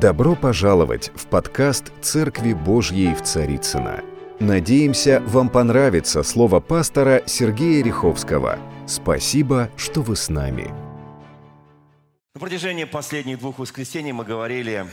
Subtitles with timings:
[0.00, 4.02] Добро пожаловать в подкаст «Церкви Божьей в Царицына.
[4.38, 8.58] Надеемся, вам понравится слово пастора Сергея Риховского.
[8.86, 10.72] Спасибо, что вы с нами.
[12.34, 14.86] На протяжении последних двух воскресений мы говорили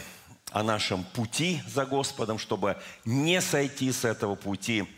[0.51, 4.89] о нашем пути за Господом, чтобы не сойти с этого пути,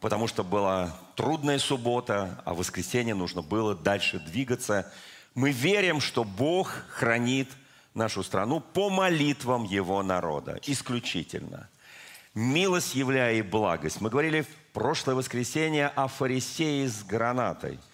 [0.00, 4.92] потому что была трудная суббота, а в воскресенье нужно было дальше двигаться.
[5.36, 7.50] Мы верим, что Бог хранит
[7.94, 11.68] нашу страну по молитвам Его народа, исключительно.
[12.34, 14.00] Милость являя и благость.
[14.00, 17.78] Мы говорили в прошлое воскресенье о фарисее с гранатой–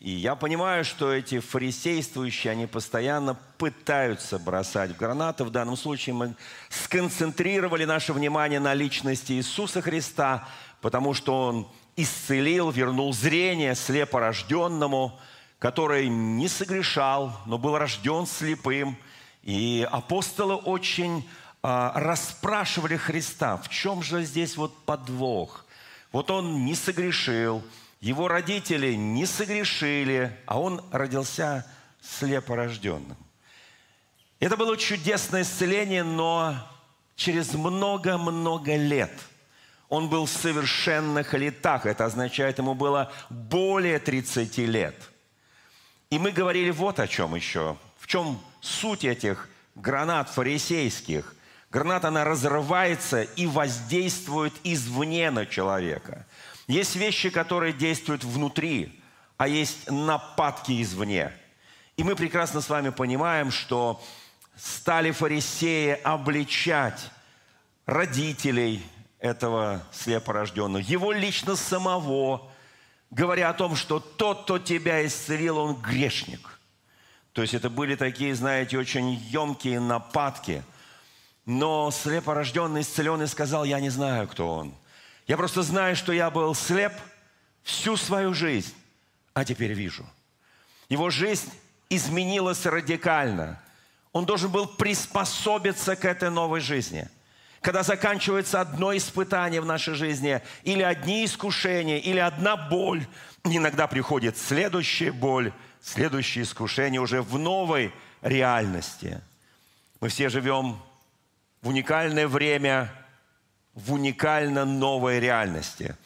[0.00, 5.44] и я понимаю, что эти фарисействующие, они постоянно пытаются бросать гранаты.
[5.44, 6.34] В данном случае мы
[6.70, 10.48] сконцентрировали наше внимание на личности Иисуса Христа,
[10.80, 15.20] потому что Он исцелил, вернул зрение слепорожденному,
[15.58, 18.96] который не согрешал, но был рожден слепым.
[19.42, 21.28] И апостолы очень
[21.62, 25.64] а, расспрашивали Христа, в чем же здесь вот подвох?
[26.12, 27.62] Вот он не согрешил,
[28.00, 31.66] его родители не согрешили, а он родился
[32.00, 33.16] слепорожденным.
[34.40, 36.56] Это было чудесное исцеление, но
[37.14, 39.12] через много-много лет
[39.90, 41.84] он был в совершенных летах.
[41.84, 44.94] Это означает, ему было более 30 лет.
[46.08, 47.76] И мы говорили вот о чем еще.
[47.98, 51.34] В чем суть этих гранат фарисейских.
[51.70, 56.26] Граната, она разрывается и воздействует извне на человека–
[56.70, 59.02] есть вещи, которые действуют внутри,
[59.36, 61.32] а есть нападки извне.
[61.96, 64.00] И мы прекрасно с вами понимаем, что
[64.54, 67.10] стали фарисеи обличать
[67.86, 68.84] родителей
[69.18, 72.48] этого слепорожденного, его лично самого,
[73.10, 76.59] говоря о том, что тот, кто тебя исцелил, он грешник.
[77.32, 80.62] То есть это были такие, знаете, очень емкие нападки.
[81.46, 84.74] Но слепорожденный исцеленный сказал, я не знаю, кто он.
[85.26, 86.92] Я просто знаю, что я был слеп
[87.62, 88.74] всю свою жизнь,
[89.32, 90.04] а теперь вижу.
[90.88, 91.50] Его жизнь
[91.88, 93.60] изменилась радикально.
[94.12, 97.08] Он должен был приспособиться к этой новой жизни.
[97.60, 103.06] Когда заканчивается одно испытание в нашей жизни, или одни искушения, или одна боль,
[103.44, 105.52] иногда приходит следующая боль,
[105.82, 107.92] следующее искушение уже в новой
[108.22, 109.20] реальности.
[110.00, 110.78] Мы все живем
[111.62, 112.92] в уникальное время
[113.74, 115.96] в уникально новой реальности.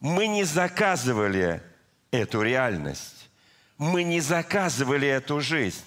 [0.00, 1.62] Мы не заказывали
[2.10, 3.28] эту реальность.
[3.78, 5.84] Мы не заказывали эту жизнь.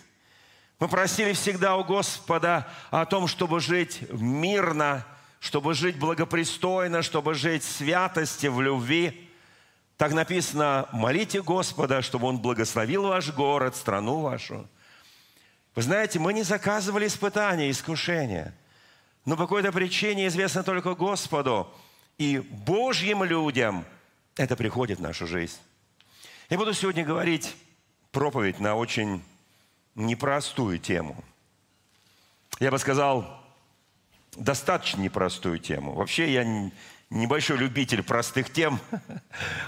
[0.79, 5.05] Мы просили всегда у Господа о том, чтобы жить мирно,
[5.39, 9.28] чтобы жить благопристойно, чтобы жить в святости, в любви.
[9.99, 14.67] Так написано, молите Господа, чтобы Он благословил ваш город, страну вашу.
[15.75, 18.55] Вы знаете, мы не заказывали испытания, искушения–
[19.29, 21.71] но по какой-то причине известно только Господу.
[22.17, 23.85] И Божьим людям
[24.37, 25.57] это приходит в нашу жизнь.
[26.49, 27.55] Я буду сегодня говорить
[28.11, 29.23] проповедь на очень
[29.93, 31.23] непростую тему.
[32.59, 33.39] Я бы сказал,
[34.35, 35.93] достаточно непростую тему.
[35.93, 36.71] Вообще я
[37.09, 38.79] небольшой любитель простых тем.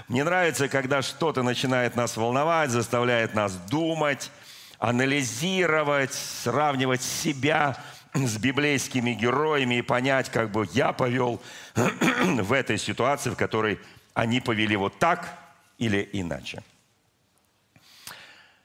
[0.08, 4.30] Мне нравится, когда что-то начинает нас волновать, заставляет нас думать,
[4.78, 7.76] анализировать, сравнивать себя
[8.14, 11.40] с библейскими героями и понять, как бы я повел
[11.74, 13.80] в этой ситуации, в которой
[14.14, 15.38] они повели вот так
[15.78, 16.62] или иначе.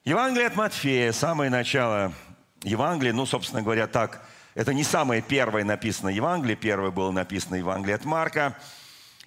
[0.03, 2.13] Евангелие от Матфея, самое начало
[2.63, 4.25] Евангелия, ну, собственно говоря, так,
[4.57, 8.57] это не самое первое написано Евангелие, первое было написано Евангелие от Марка.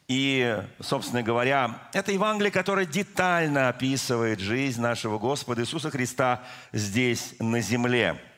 [0.09, 6.43] И, собственно говоря, это Евангелие, которое детально описывает жизнь нашего Господа Иисуса Христа
[6.73, 8.21] здесь, на земле–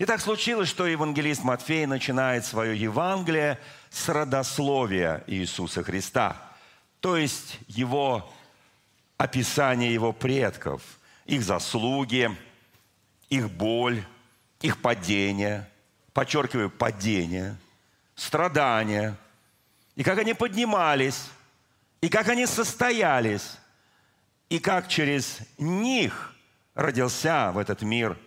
[0.00, 3.58] и так случилось, что евангелист Матфей начинает свое Евангелие
[3.90, 6.40] с родословия Иисуса Христа,
[7.00, 8.32] то есть его
[9.18, 10.80] описание его предков,
[11.26, 12.34] их заслуги,
[13.28, 14.02] их боль,
[14.62, 15.68] их падение,
[16.20, 17.56] подчеркиваю, падение,
[18.14, 19.16] страдания,
[19.96, 21.30] и как они поднимались,
[22.02, 23.56] и как они состоялись,
[24.50, 26.34] и как через них
[26.74, 28.18] родился в этот мир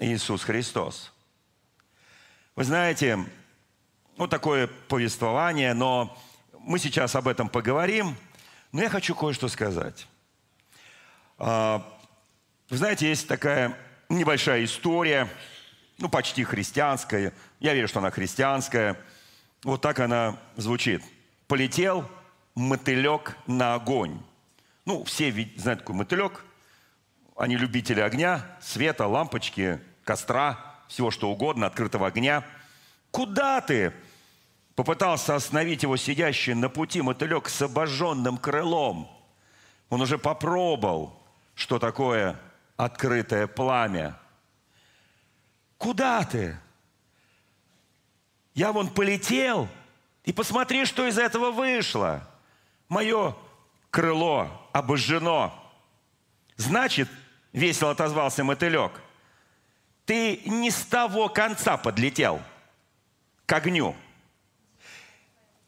[0.00, 1.12] Иисус Христос.
[2.56, 3.24] Вы знаете,
[4.16, 6.20] вот такое повествование, но
[6.58, 8.16] мы сейчас об этом поговорим.
[8.72, 10.08] Но я хочу кое-что сказать.
[11.38, 11.96] А,
[12.68, 13.78] вы знаете, есть такая
[14.08, 15.28] небольшая история,
[15.98, 17.32] ну, почти христианская.
[17.60, 18.98] Я верю, что она христианская.
[19.62, 21.02] Вот так она звучит.
[21.48, 22.08] Полетел
[22.54, 24.20] мотылек на огонь.
[24.84, 26.44] Ну, все знают такой мотылек.
[27.36, 30.58] Они любители огня, света, лампочки, костра–
[30.88, 32.44] всего что угодно, открытого огня.
[33.10, 33.92] Куда ты?
[34.74, 39.10] Попытался остановить его сидящий на пути мотылек с обожженным крылом.
[39.88, 41.18] Он уже попробовал,
[41.54, 42.38] что такое
[42.76, 44.18] открытое пламя.
[45.78, 46.58] Куда ты?
[48.54, 49.68] Я вон полетел,
[50.24, 52.26] и посмотри, что из этого вышло.
[52.88, 53.36] Мое
[53.90, 55.52] крыло обожжено.
[56.56, 57.08] Значит,
[57.52, 58.92] весело отозвался мотылек,
[60.06, 62.40] ты не с того конца подлетел
[63.44, 63.94] к огню.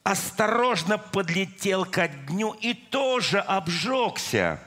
[0.04, 4.62] Осторожно подлетел к огню и тоже обжегся.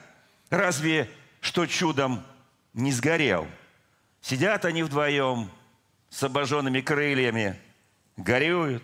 [0.50, 1.10] Разве
[1.40, 2.24] что чудом
[2.74, 3.48] не сгорел.
[4.21, 5.50] Сидят они вдвоем
[6.09, 7.59] с обожженными крыльями,
[8.18, 8.83] горюют.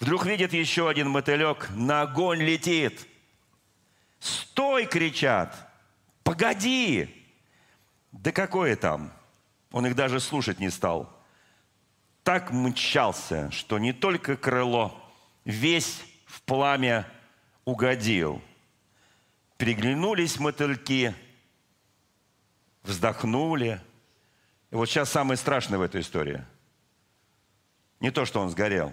[0.00, 3.06] Вдруг видят еще один мотылек, на огонь летит.
[4.18, 5.54] «Стой!»– кричат.
[6.22, 7.16] «Погоди!»
[8.22, 9.12] Да какое там?
[9.72, 11.12] Он их даже слушать не стал.
[12.22, 15.00] Так мчался, что не только крыло,
[15.44, 17.06] весь в пламя
[17.64, 18.42] угодил.
[19.58, 21.14] Переглянулись мотыльки,
[22.82, 23.80] вздохнули.
[24.70, 26.44] И вот сейчас самое страшное в этой истории.
[28.00, 28.92] Не то, что он сгорел.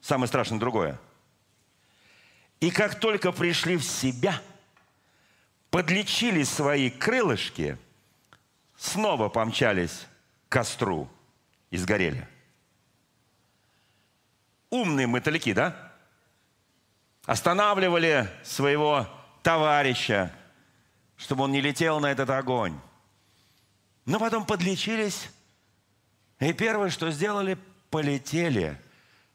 [0.00, 0.98] Самое страшное другое.
[2.60, 4.40] И как только пришли в себя–
[5.70, 7.78] подлечили свои крылышки,
[8.76, 10.06] снова помчались
[10.48, 11.08] к костру
[11.70, 12.28] и сгорели.
[14.68, 15.92] Умные мотыльки, да?
[17.24, 19.06] Останавливали своего
[19.42, 20.32] товарища,
[21.16, 22.78] чтобы он не летел на этот огонь.
[24.06, 25.28] Но потом подлечились,
[26.38, 27.58] и первое, что сделали,
[27.90, 28.80] полетели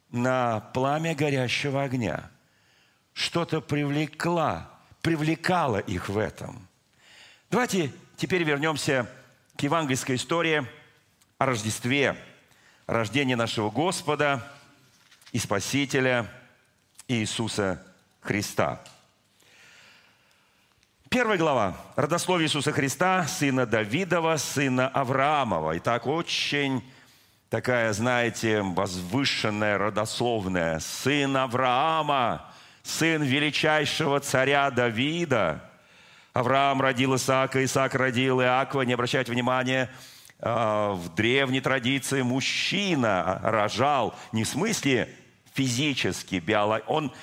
[0.09, 2.29] на пламя горящего огня.
[3.13, 4.75] Что-то привлекла
[5.05, 6.67] привлекало их в этом.
[7.51, 9.07] Давайте теперь вернемся
[9.55, 10.65] к евангельской истории
[11.37, 12.17] о Рождестве,
[12.87, 14.51] рождении нашего Господа
[15.31, 16.27] и Спасителя
[17.07, 17.85] Иисуса
[18.19, 18.81] Христа.
[21.15, 21.77] Первая глава.
[21.95, 25.77] Родословие Иисуса Христа, сына Давидова, сына Авраамова.
[25.77, 26.83] Итак, очень
[27.49, 30.81] такая, знаете, возвышенная, родословная.
[30.81, 32.51] Сын Авраама,
[32.83, 35.63] сын величайшего царя Давида.
[36.33, 38.81] Авраам родил Исаака, Исаак родил Иакова.
[38.81, 39.89] Не обращайте внимания,
[40.41, 45.07] а, в древней традиции мужчина рожал не в смысле
[45.53, 46.83] физически, биолог...
[46.87, 47.13] он,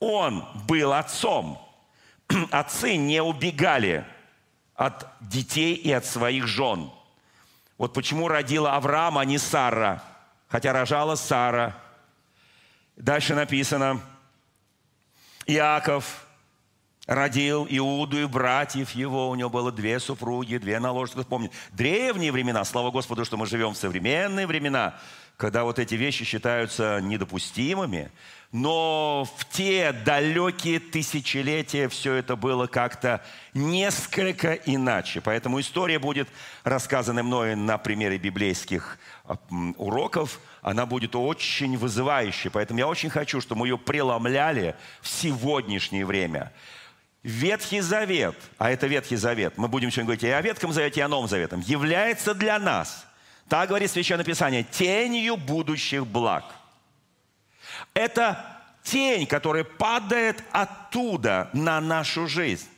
[0.00, 1.67] он был отцом.
[2.50, 4.04] Отцы не убегали
[4.74, 6.90] от детей и от своих жен.
[7.76, 10.02] Вот почему родила Авраам, а не Сара,
[10.48, 11.76] хотя рожала Сара.
[12.96, 14.00] Дальше написано–
[15.48, 16.26] Иаков
[17.06, 19.30] родил Иуду и братьев его.
[19.30, 21.26] У него было две супруги, две наложницы.
[21.26, 24.98] Помните, древние времена, слава Господу, что мы живем в современные времена,
[25.38, 28.12] когда вот эти вещи считаются недопустимыми.
[28.50, 33.22] Но в те далекие тысячелетия все это было как-то
[33.52, 35.20] несколько иначе.
[35.20, 36.28] Поэтому история будет
[36.64, 38.98] рассказана мною на примере библейских
[39.76, 42.50] уроков– она будет очень вызывающей.
[42.50, 46.52] Поэтому я очень хочу, чтобы мы ее преломляли в сегодняшнее время.
[47.22, 51.02] Ветхий Завет, а это Ветхий Завет, мы будем сегодня говорить и о Ветхом Завете, и
[51.02, 53.06] о Новом Завете, является для нас,
[53.48, 56.44] так говорит Священное Писание, тенью будущих благ.
[57.94, 62.68] Это тень, которая падает оттуда на нашу жизнь.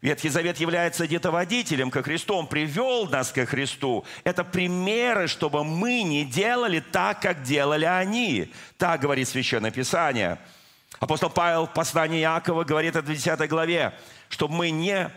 [0.00, 4.04] Ветхий Завет является где-то водителем ко Христу, Он привел нас ко Христу.
[4.22, 8.52] Это примеры, чтобы мы не делали так, как делали они.
[8.76, 10.38] Так говорит Священное Писание.
[11.00, 13.92] Апостол Павел в послании Иакова говорит в 10 главе,
[14.28, 15.10] чтобы мы не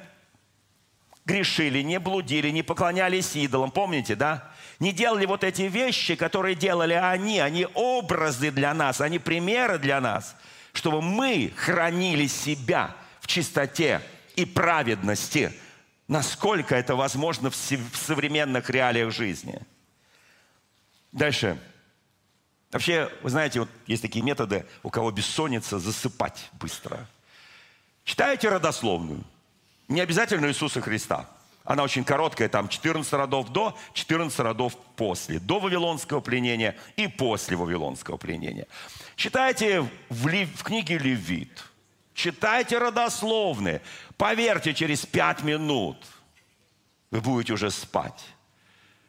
[1.25, 3.70] грешили, не блудили, не поклонялись идолам.
[3.70, 4.51] Помните, да?
[4.82, 7.40] Не делали вот эти вещи, которые делали они.
[7.40, 10.36] Они образы для нас, они примеры для нас,
[10.74, 14.02] чтобы мы хранили себя в чистоте,
[14.36, 15.54] и праведности,
[16.08, 19.62] насколько это возможно в современных реалиях жизни.
[21.12, 21.62] Дальше.
[22.72, 27.06] Вообще, вы знаете, вот есть такие методы, у кого бессонница, засыпать быстро.
[28.04, 29.24] Читаете родословную.
[29.90, 31.30] Не обязательно Иисуса Христа.
[31.63, 35.39] Она очень короткая, там 14 родов до, 14 родов после.
[35.39, 38.68] До Вавилонского пленения и после Вавилонского пленения.
[39.15, 41.63] Читайте в, в книге Левит–
[42.13, 43.82] Читайте родословные.
[44.18, 45.98] Поверьте, через пять минут
[47.10, 48.25] вы будете уже спать.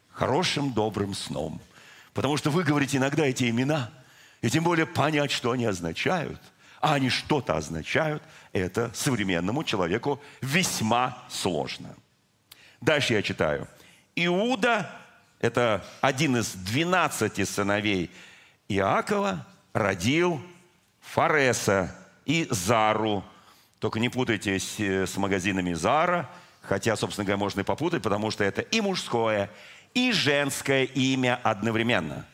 [0.09, 1.61] Хорошим, добрым сном.
[2.13, 3.91] Потому что вы говорите иногда эти имена,
[4.41, 6.41] и тем более понять, что они означают,
[6.79, 11.95] а они что-то означают, это современному человеку весьма сложно.
[12.83, 13.65] Дальше я читаю.
[14.13, 14.91] Иуда
[15.39, 18.11] это один из двенадцати сыновей
[18.67, 20.41] Иакова, родил
[20.99, 23.23] Фареса и Зару.
[23.79, 26.29] Только не путайте с, с магазинами Зара,
[26.61, 29.49] хотя, собственно говоря, можно и попутать, потому что это и мужское,
[29.93, 32.25] и женское имя одновременно.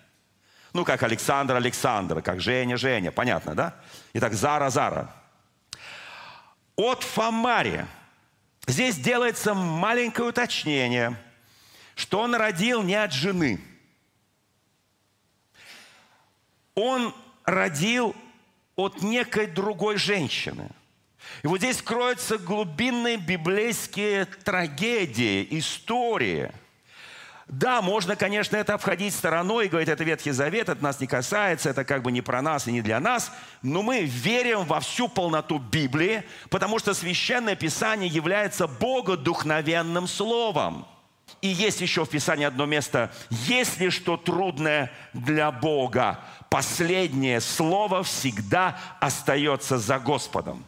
[0.74, 3.76] Ну, как Александр Александр, как Женя Женя, понятно, да?
[4.14, 5.14] Итак, Зара Зара.
[6.76, 7.86] От Фомари.
[8.70, 11.18] Здесь делается маленькое уточнение,
[11.96, 13.60] что он родил не от жены.
[16.76, 18.16] Он родил
[18.76, 20.70] от некой другой женщины.
[21.42, 26.52] И вот здесь кроются глубинные библейские трагедии, истории–
[27.50, 31.72] да, можно, конечно, это обходить стороной и говорить, это Ветхий Завет, это нас не касается,
[31.72, 33.32] это как бы не про нас и не для нас.
[33.64, 40.86] Но мы верим во всю полноту Библии, потому что Священное Писание является богодухновенным словом.
[41.42, 43.12] И есть еще в Писании одно место.
[43.32, 46.20] Если что трудное для Бога,
[46.52, 50.64] последнее слово всегда остается за Господом.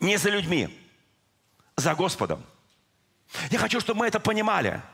[0.00, 0.74] Не за людьми,
[1.76, 2.42] за Господом.
[3.50, 4.80] Я хочу, чтобы мы это понимали–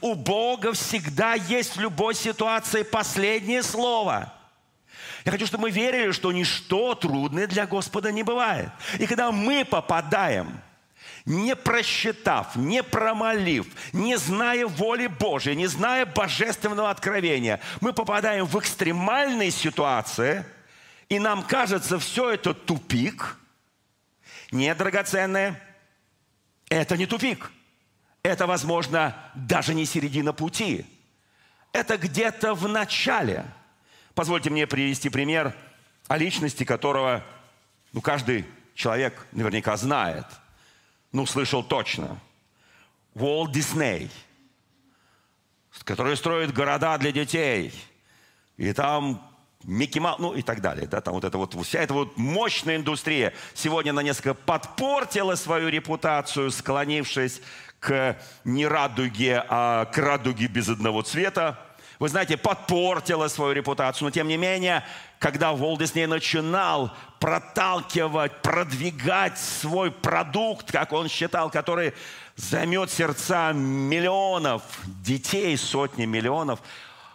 [0.00, 4.32] у Бога всегда есть в любой ситуации последнее слово.
[5.24, 8.70] Я хочу, чтобы мы верили, что ничто трудное для Господа не бывает.
[8.98, 10.60] И когда мы попадаем,
[11.24, 18.58] не просчитав, не промолив, не зная воли Божьей, не зная божественного откровения, мы попадаем в
[18.58, 20.44] экстремальные ситуации,
[21.08, 23.36] и нам кажется, все это тупик.
[24.50, 25.60] Не, драгоценное,
[26.68, 27.50] это не тупик–
[28.22, 30.86] это, возможно, даже не середина пути.
[31.72, 33.44] Это где-то в начале.
[34.14, 35.54] Позвольте мне привести пример
[36.08, 37.24] о личности, которого
[37.92, 38.44] ну, каждый
[38.74, 40.26] человек наверняка знает.
[41.12, 42.18] Ну, слышал точно.
[43.14, 44.10] Уолт Дисней,
[45.84, 47.72] который строит города для детей.
[48.56, 49.24] И там
[49.64, 50.86] Микки Маус, ну и так далее.
[50.86, 55.68] Да, там вот это вот, вся эта вот мощная индустрия сегодня она несколько подпортила свою
[55.68, 57.40] репутацию, склонившись
[57.80, 61.58] к не радуге, а к радуге без одного цвета.
[61.98, 64.84] Вы знаете, подпортила свою репутацию, но тем не менее,
[65.18, 71.92] когда Волт Дисней начинал проталкивать, продвигать свой продукт, как он считал, который
[72.36, 76.60] займет сердца миллионов детей, сотни миллионов,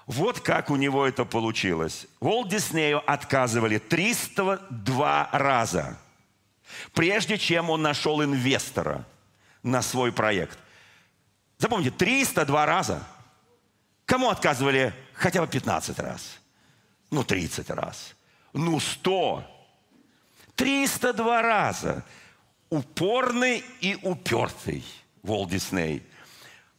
[0.06, 2.08] вот как у него это получилось.
[2.20, 5.98] Волт Диснею отказывали 302 раза,
[6.94, 9.06] прежде чем он нашел инвестора–
[9.64, 10.60] на свой проект.
[11.58, 13.08] Запомните, 302 раза.
[14.06, 16.40] Кому отказывали хотя бы 15 раз?
[17.10, 18.16] Ну, 30 раз.
[18.52, 19.44] Ну, 100.
[20.56, 22.06] 302 раза.
[22.70, 24.84] Упорный и упертый
[25.22, 26.04] Волт Дисней.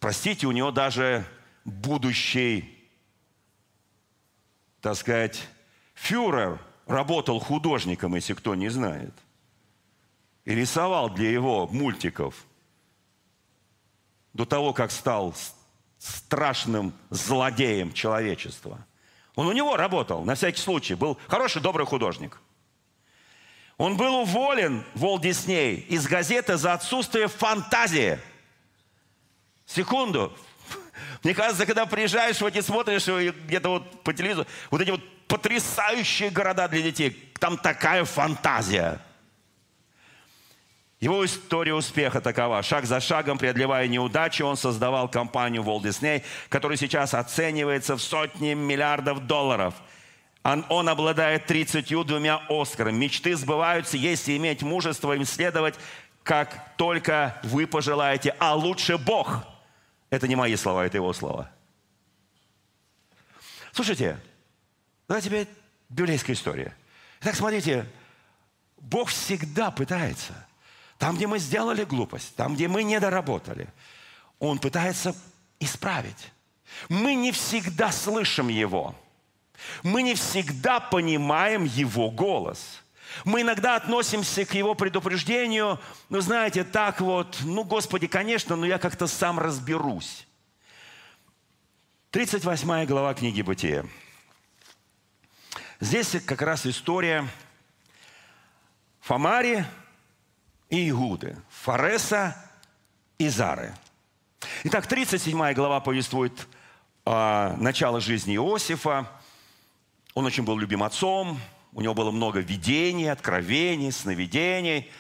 [0.01, 1.25] Простите, у него даже
[1.65, 2.91] будущий,
[4.83, 5.49] так сказать,
[5.95, 9.15] фюрер работал художником, если кто не знает.
[10.45, 12.45] И рисовал для его мультиков–
[14.35, 15.35] до того, как стал
[15.99, 18.85] страшным злодеем человечества.
[19.37, 22.41] Он у него работал, на всякий случай, был хороший, добрый художник.
[23.79, 28.21] Он был уволен, Вол Дисней, из газеты за отсутствие фантазии.
[29.67, 30.37] Секунду.
[31.25, 36.31] Мне кажется, когда приезжаешь в эти, смотришь где-то вот по телевизору, вот эти вот потрясающие
[36.31, 39.01] города для детей, там такая фантазия–
[41.01, 42.63] его история успеха такова.
[42.63, 48.55] Шаг за шагом, преодолевая неудачи, он создавал компанию Walt Disney, которая сейчас оценивается в сотни
[48.55, 49.75] миллиардов долларов.
[50.45, 52.97] Он, он обладает 32 Оскарами.
[52.97, 55.75] Мечты сбываются, если иметь мужество им следовать,
[56.23, 58.35] как только вы пожелаете.
[58.39, 59.45] А лучше Бог.
[60.11, 61.51] Это не мои слова, это его слова.
[63.73, 64.21] Слушайте,
[65.09, 65.47] давайте тебе
[65.89, 66.75] библейская история.
[67.21, 67.85] Итак, смотрите,
[68.79, 70.47] Бог всегда пытается–
[70.99, 73.69] там, где мы сделали глупость, там, где мы не доработали,
[74.39, 75.15] Он пытается
[75.61, 76.33] исправить.
[76.89, 78.95] Мы не всегда слышим Его.
[79.83, 82.83] Мы не всегда понимаем Его голос.
[83.25, 88.79] Мы иногда относимся к Его предупреждению, ну, знаете, так вот, ну, Господи, конечно, но я
[88.79, 90.27] как-то сам разберусь.
[92.11, 93.87] 38 глава книги Бытия.
[95.81, 97.29] Здесь как раз история
[99.01, 99.65] Фомари,
[100.75, 102.37] и Игуды, Фареса
[103.19, 103.73] и Зары.
[104.65, 106.49] Итак, 37 глава повествует
[107.05, 109.09] о начало жизни Иосифа.
[110.15, 111.41] Он очень был любим отцом,
[111.73, 114.91] у него было много видений, откровений, сновидений.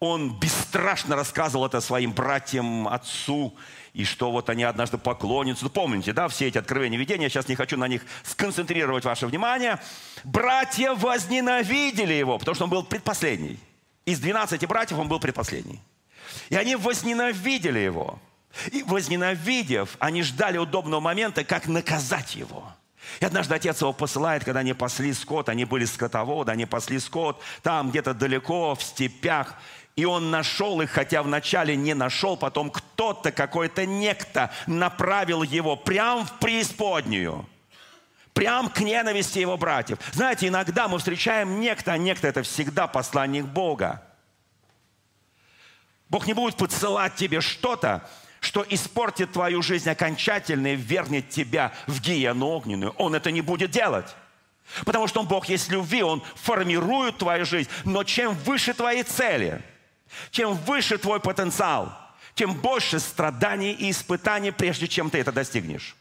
[0.00, 3.54] он бесстрашно рассказывал это своим братьям, отцу,
[3.94, 5.64] и что вот они однажды поклонятся.
[5.64, 9.26] Ну, помните, да, все эти откровения видения, я сейчас не хочу на них сконцентрировать ваше
[9.26, 9.80] внимание.
[10.24, 13.58] Братья возненавидели его, потому что он был предпоследний.
[14.04, 15.80] Из 12 братьев он был предпоследний.
[16.48, 18.18] И они возненавидели его.
[18.70, 22.72] И возненавидев, они ждали удобного момента, как наказать его.
[23.20, 27.40] И однажды отец его посылает, когда они пасли скот, они были скотоводы, они пасли скот,
[27.62, 29.56] там где-то далеко, в степях.
[29.96, 36.24] И он нашел их, хотя вначале не нашел, потом кто-то, какой-то некто направил его прямо
[36.24, 37.46] в преисподнюю.
[38.34, 39.98] Прям к ненависти его братьев.
[40.12, 44.02] Знаете, иногда мы встречаем некто, а некто это всегда посланник Бога.
[46.08, 48.08] Бог не будет посылать тебе что-то,
[48.40, 52.92] что испортит твою жизнь окончательно и вернет тебя в гиену огненную.
[52.92, 54.14] Он это не будет делать.
[54.84, 57.68] Потому что Он Бог есть любви, Он формирует твою жизнь.
[57.84, 59.62] Но чем выше твои цели–
[60.30, 61.96] чем выше твой потенциал,
[62.34, 65.96] тем больше страданий и испытаний, прежде чем ты это достигнешь.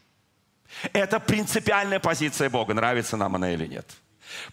[0.93, 3.85] Это принципиальная позиция Бога, нравится нам она или нет.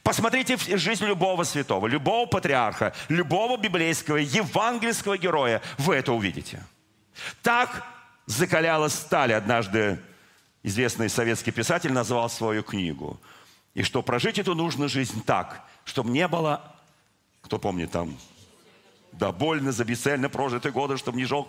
[0.03, 5.63] Посмотрите в жизнь любого святого, любого патриарха, любого библейского, евангельского героя.
[5.79, 6.65] Вы это увидите.
[7.43, 7.85] Так
[8.27, 9.33] закалялась сталь.
[9.33, 10.01] Однажды
[10.63, 13.21] известный советский писатель назвал свою книгу.
[13.75, 16.75] И что прожить эту нужно жизнь так, чтобы не было,
[17.43, 18.19] кто помнит там,
[19.13, 21.49] да, больно за бесцельно прожитые годы, чтобы не жег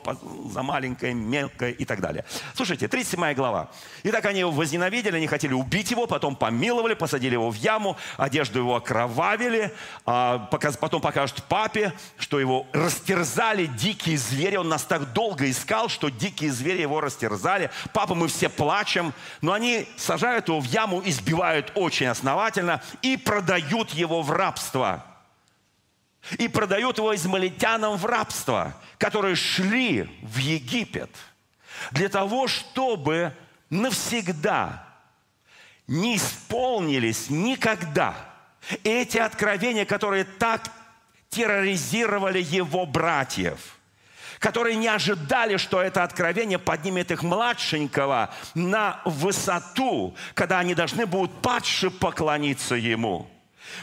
[0.52, 2.26] за маленькое, мелкое и так далее.
[2.56, 3.70] Слушайте, 37 глава.
[4.04, 8.60] Итак, они его возненавидели, они хотели убить его, потом помиловали, посадили его в яму, одежду
[8.60, 9.74] его окровавили,
[10.06, 10.50] а
[10.80, 14.56] потом покажут папе, что его растерзали дикие звери.
[14.56, 17.70] Он нас так долго искал, что дикие звери его растерзали.
[17.94, 23.92] Папа, мы все плачем, но они сажают его в яму, избивают очень основательно и продают
[23.92, 25.06] его в рабство
[26.38, 31.10] и продают его измалитянам в рабство, которые шли в Египет
[31.92, 33.34] для того, чтобы
[33.70, 34.86] навсегда
[35.88, 38.16] не исполнились никогда
[38.84, 40.70] эти откровения, которые так
[41.30, 43.76] терроризировали его братьев–
[44.40, 51.42] которые не ожидали, что это откровение поднимет их младшенького на высоту, когда они должны будут
[51.42, 53.30] падше поклониться ему.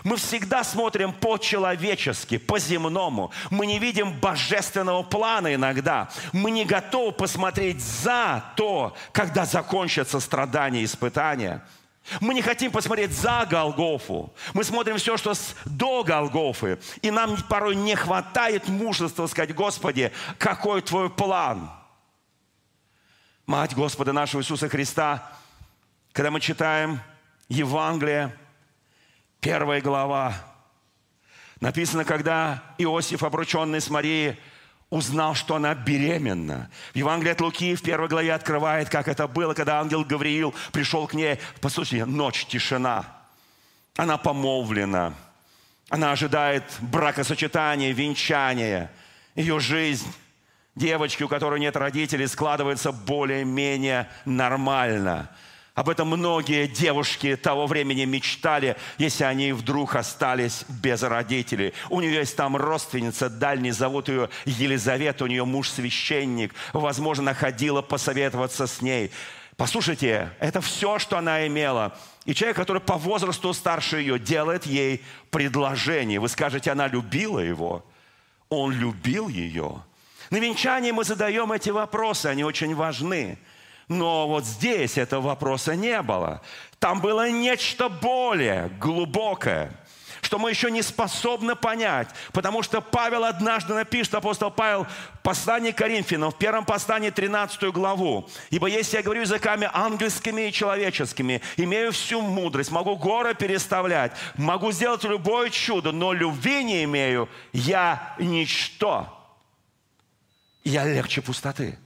[0.04, 3.32] Мы всегда смотрим по-человечески, по-земному.
[3.50, 6.08] Мы не видим божественного плана иногда.
[6.32, 11.62] Мы не готовы посмотреть за то, когда закончатся страдания и испытания.
[12.20, 14.32] Мы не хотим посмотреть за Голгофу.
[14.54, 16.78] Мы смотрим все, что до Голгофы.
[17.02, 21.70] И нам порой не хватает мужества сказать, Господи, какой твой план?
[23.44, 25.32] Мать Господа нашего Иисуса Христа,
[26.12, 27.00] когда мы читаем
[27.48, 28.36] Евангелие,
[29.40, 30.34] Первая глава.
[31.60, 34.38] Написано, когда Иосиф, обрученный с Марией,
[34.90, 36.70] узнал, что она беременна.
[36.92, 41.06] В Евангелии от Луки в первой главе открывает, как это было, когда ангел Гавриил пришел
[41.06, 41.38] к ней.
[41.60, 43.04] Послушайте, ночь, тишина.
[43.96, 45.14] Она помолвлена.
[45.88, 48.90] Она ожидает бракосочетания, венчания.
[49.34, 50.12] Ее жизнь
[50.74, 55.30] девочки, у которой нет родителей, складывается более-менее нормально–
[55.76, 61.74] об этом многие девушки того времени мечтали, если они вдруг остались без родителей.
[61.90, 66.54] У нее есть там родственница дальний, зовут ее Елизавета, у нее муж священник.
[66.72, 69.10] Возможно, ходила посоветоваться с ней.
[69.58, 71.94] Послушайте, это все, что она имела.
[72.24, 76.20] И человек, который по возрасту старше ее, делает ей предложение.
[76.20, 77.84] Вы скажете, она любила его.
[78.48, 79.82] Он любил ее.
[80.30, 83.38] На венчании мы задаем эти вопросы, они очень важны.
[83.88, 86.42] Но вот здесь этого вопроса не было.
[86.78, 89.72] Там было нечто более глубокое,
[90.22, 92.08] что мы еще не способны понять.
[92.32, 94.88] Потому что Павел однажды напишет, апостол Павел,
[95.22, 98.28] послание Коринфянам, в первом послании 13 главу.
[98.50, 104.72] «Ибо если я говорю языками ангельскими и человеческими, имею всю мудрость, могу горы переставлять, могу
[104.72, 109.08] сделать любое чудо, но любви не имею, я ничто.
[110.64, 111.78] Я легче пустоты».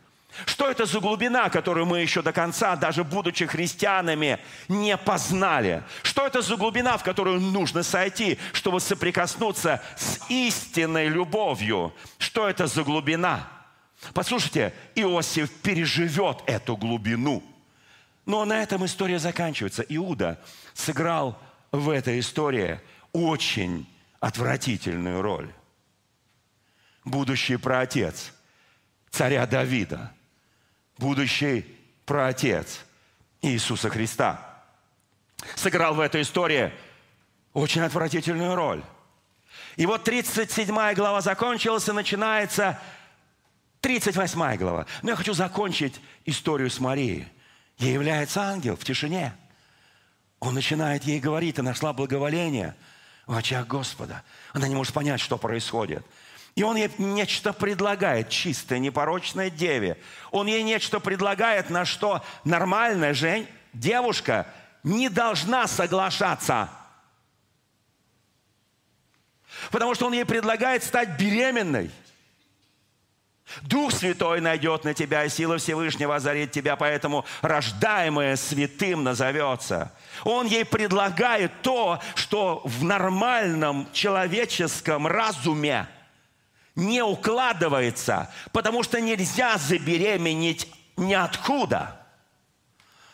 [0.47, 4.39] Что это за глубина, которую мы еще до конца, даже будучи христианами,
[4.69, 5.83] не познали?
[6.03, 11.93] Что это за глубина, в которую нужно сойти, чтобы соприкоснуться с истинной любовью?
[12.19, 13.49] Что это за глубина?
[14.15, 17.43] Послушайте, Иосиф переживет эту глубину.
[18.25, 19.85] Но на этом история заканчивается.
[19.89, 20.41] Иуда
[20.75, 21.39] сыграл
[21.73, 22.81] в этой истории
[23.13, 23.87] очень
[24.21, 25.53] отвратительную роль.
[27.05, 28.33] Будущий праотец
[29.11, 30.13] царя Давида–
[31.01, 31.65] будущий
[32.05, 32.81] праотец
[33.43, 34.63] Иисуса Христа.
[35.57, 36.73] Сыграл в этой истории
[37.55, 38.85] очень отвратительную роль.
[39.77, 42.79] И вот 37 глава закончилась, и начинается
[43.81, 44.87] 38 глава.
[45.03, 47.27] Но я хочу закончить историю с Марией.
[47.79, 49.33] Ей является ангел в тишине.
[50.39, 52.75] Он начинает ей говорить, ты нашла благоволение
[53.27, 54.23] в очах Господа.
[54.53, 56.05] Она не может понять, что происходит.
[56.61, 59.97] И он ей нечто предлагает, чистое, непорочное деве.
[60.31, 64.47] Он ей нечто предлагает, на что нормальная жень, девушка
[64.83, 66.69] не должна соглашаться.
[69.71, 71.91] Потому что он ей предлагает стать беременной.
[73.63, 79.95] Дух Святой найдет на тебя, и сила Всевышнего озарит тебя, поэтому рождаемое святым назовется.
[80.25, 85.89] Он ей предлагает то, что в нормальном человеческом разуме
[86.81, 90.67] не укладывается, потому что нельзя забеременеть
[90.97, 92.01] ниоткуда.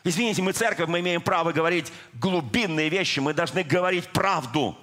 [0.05, 4.79] Извините, мы церковь, мы имеем право говорить глубинные вещи, мы должны говорить правду.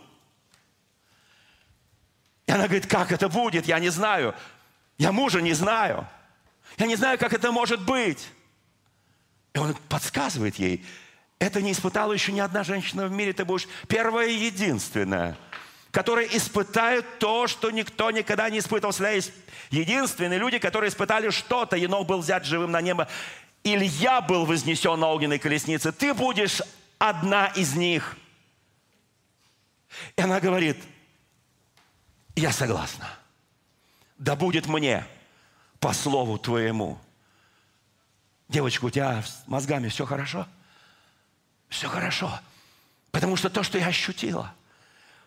[2.46, 4.36] И она говорит, как это будет, я не знаю.
[4.98, 6.06] Я мужа не знаю.
[6.78, 8.28] Я не знаю, как это может быть.
[9.54, 10.86] И он подсказывает ей,
[11.40, 15.38] это не испытала еще ни одна женщина в мире, ты будешь первая и единственная,
[15.94, 18.92] которая испытает то, что никто никогда не испытывал.
[18.92, 19.32] Всегда есть
[19.70, 21.78] единственные люди, которые испытали что-то.
[21.78, 23.08] Енох был взят живым на небо.
[23.64, 25.94] Илья был вознесен на огненной колеснице.
[25.94, 26.62] Ты будешь
[27.00, 28.18] одна из них.
[30.18, 30.78] И она говорит,
[32.36, 33.08] я согласна
[34.24, 35.06] да будет мне
[35.82, 36.98] по слову твоему.
[38.48, 40.48] Девочка, у тебя с мозгами все хорошо?
[41.68, 42.40] Все хорошо.
[43.12, 44.54] Потому что то, что я ощутила,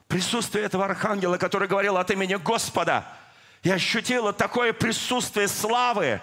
[0.09, 3.07] присутствие этого архангела, который говорил от имени Господа,
[3.62, 6.21] я ощутила такое присутствие славы,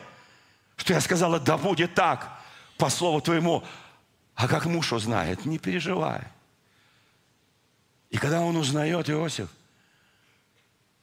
[0.78, 2.40] что я сказала, да будет так,
[2.78, 3.64] по слову твоему.
[4.36, 6.22] А как муж узнает, не переживай.
[8.10, 9.50] И когда он узнает, Иосиф–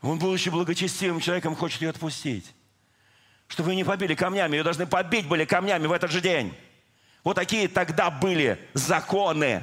[0.02, 2.54] он, будучи благочестивым человеком, хочет ее отпустить.
[3.48, 4.56] Чтобы ее не побили камнями.
[4.56, 6.54] Ее должны побить были камнями в этот же день.
[7.22, 9.62] Вот такие тогда были законы.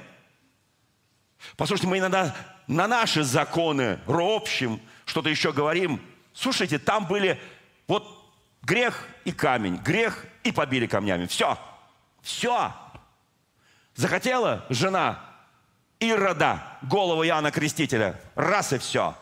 [1.55, 2.35] Послушайте, мы иногда
[2.67, 6.01] на наши законы ропщим, что-то еще говорим.
[6.33, 7.39] Слушайте, там были
[7.87, 8.05] вот
[8.63, 11.25] грех и камень, грех и побили камнями.
[11.25, 11.57] Все.
[12.21, 12.73] Все.
[13.95, 15.23] Захотела жена
[15.99, 18.19] Ирода, голову Иоанна Крестителя.
[18.35, 19.15] Раз и все.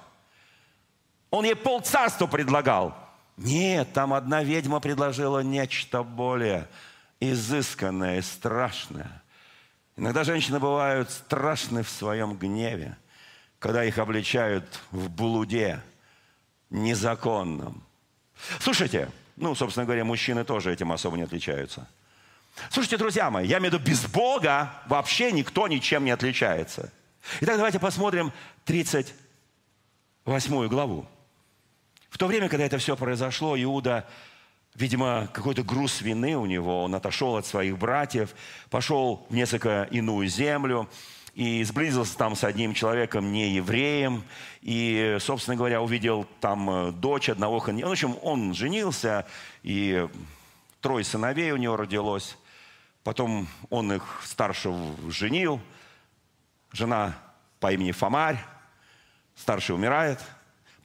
[1.29, 2.97] Он ей полцарства предлагал.
[3.37, 6.67] Нет, там одна ведьма предложила нечто более
[7.19, 9.21] изысканное и страшное.
[9.97, 12.97] Иногда женщины бывают страшны в своем гневе,
[13.59, 15.81] когда их обличают в блуде
[16.69, 17.81] незаконном.
[18.59, 21.87] Слушайте, ну, собственно говоря, мужчины тоже этим особо не отличаются.
[22.69, 26.91] Слушайте, друзья мои, я имею в виду, без Бога вообще никто ничем не отличается.
[27.41, 28.31] Итак, давайте посмотрим
[28.65, 31.05] 38 главу.
[32.09, 34.07] В то время, когда это все произошло, Иуда,
[34.75, 38.35] видимо, какой-то груз вины у него, он отошел от своих братьев,
[38.69, 40.89] пошел в несколько иную землю,
[41.33, 44.23] и сблизился там с одним человеком, не евреем,
[44.61, 47.89] и, собственно говоря, увидел там э, дочь одного ханьяна.
[47.89, 49.27] В общем, он женился,
[49.61, 50.07] и
[50.79, 52.37] трое сыновей у него родилось.
[53.03, 55.59] Потом он их старшего женил.
[56.71, 57.17] Жена
[57.59, 58.39] по имени Фомарь.
[59.35, 60.21] Старший умирает–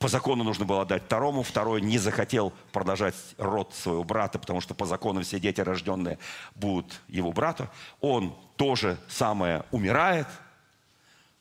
[0.00, 4.74] по закону нужно было дать второму, второй не захотел продолжать род своего брата, потому что
[4.74, 6.18] по закону все дети, рожденные,
[6.54, 7.68] будут его брату.
[8.00, 10.26] Он тоже самое умирает.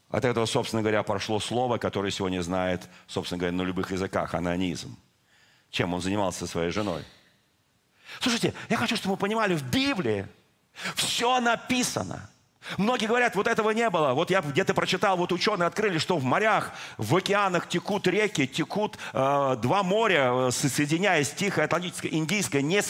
[0.09, 4.97] От этого, собственно говоря, прошло слово, которое сегодня знает, собственно говоря, на любых языках, анонизм.
[5.71, 7.05] Чем он занимался своей женой.
[8.19, 10.27] Слушайте, я хочу, чтобы мы понимали, в Библии
[10.95, 12.29] все написано–
[12.77, 14.13] Многие говорят, вот этого не было.
[14.13, 18.97] Вот я где-то прочитал, вот ученые открыли, что в морях, в океанах текут реки, текут
[19.13, 22.81] э, два моря, э, соединяясь, Тихое, Атлантическое, Индийское, не,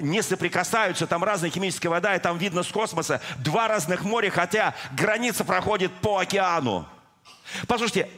[0.00, 4.74] не соприкасаются, там разная химическая вода, и там видно с космоса два разных моря, хотя
[4.92, 6.86] граница проходит по океану.
[7.66, 8.08] Послушайте,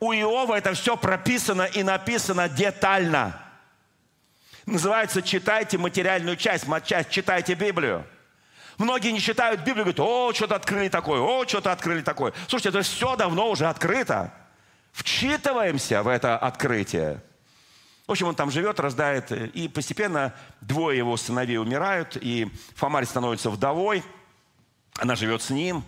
[0.00, 3.40] у Иова это все прописано и написано детально.
[4.66, 8.06] Называется «Читайте материальную часть», часть «Читайте Библию».
[8.78, 12.32] Многие не читают Библию, говорят, о, что-то открыли такое, о, что-то открыли такое.
[12.48, 14.32] Слушайте, это все давно уже открыто.
[14.92, 17.22] Вчитываемся в это открытие.
[18.06, 23.48] В общем, он там живет, раздает, и постепенно двое его сыновей умирают, и Фомарь становится
[23.48, 24.02] вдовой,
[24.98, 25.84] она живет с ним.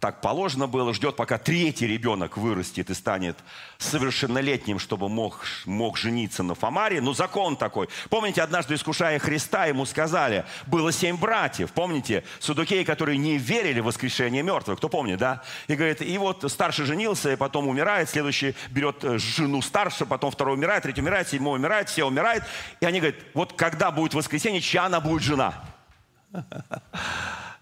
[0.00, 3.36] Так положено было, ждет, пока третий ребенок вырастет и станет
[3.78, 7.00] совершеннолетним, чтобы мог, мог жениться на Фомаре.
[7.00, 7.88] Ну, закон такой.
[8.10, 11.72] Помните, однажды, искушая Христа, ему сказали, было семь братьев.
[11.72, 14.78] Помните, судукеи, которые не верили в воскрешение мертвых.
[14.78, 15.42] Кто помнит, да?
[15.66, 20.30] И говорит, и вот старший женился, и потом умирает, следующий берет э, жену старше, потом
[20.30, 22.44] второй умирает, третий умирает, седьмой умирает, все умирают.
[22.80, 25.64] И они говорят, вот когда будет воскресенье, чья она будет жена?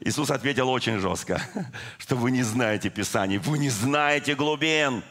[0.00, 1.40] Иисус ответил очень жестко,
[1.98, 5.02] что вы не знаете Писаний, вы не знаете глубин.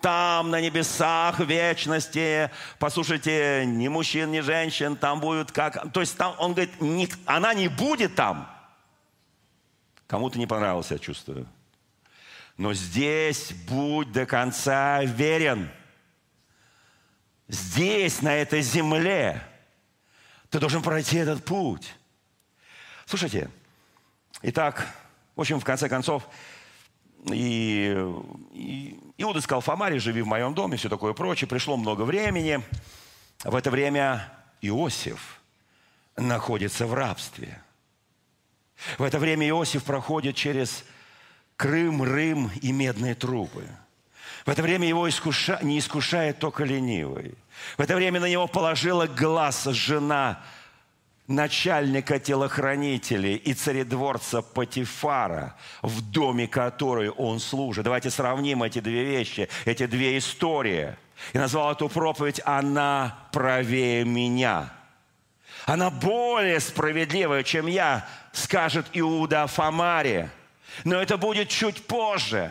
[0.00, 5.92] Там, на небесах, в вечности, послушайте, ни мужчин, ни женщин, там будет как...
[5.92, 8.50] То есть там, он говорит, не, она не будет там.
[10.06, 11.46] Кому-то не понравилось, я чувствую.
[12.56, 15.70] Но здесь будь до конца верен.
[17.46, 19.42] Здесь, на этой земле,
[20.50, 21.94] ты должен пройти этот путь.
[23.06, 23.50] Слушайте,
[24.42, 24.86] итак,
[25.36, 26.28] в общем, в конце концов,
[27.30, 27.96] и,
[28.52, 31.48] и Иуда сказал, Фомаре, живи в моем доме, все такое прочее.
[31.48, 32.62] Пришло много времени.
[33.44, 35.40] В это время Иосиф
[36.16, 37.62] находится в рабстве.
[38.98, 40.84] В это время Иосиф проходит через
[41.56, 43.66] Крым, Рым и медные трубы.
[44.46, 45.58] В это время его искуша...
[45.62, 47.34] не искушает только ленивый.
[47.76, 50.42] В это время на него положила глаз жена
[51.30, 57.84] начальника телохранителей и царедворца Патифара, в доме которой он служит.
[57.84, 60.96] Давайте сравним эти две вещи, эти две истории.
[61.32, 64.72] И назвал эту проповедь «Она правее меня».
[65.66, 70.30] Она более справедливая, чем я, скажет Иуда Фомаре.
[70.84, 72.50] Но это будет чуть позже.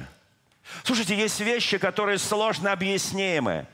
[0.83, 3.65] Слушайте, есть вещи, которые сложно объяснимы.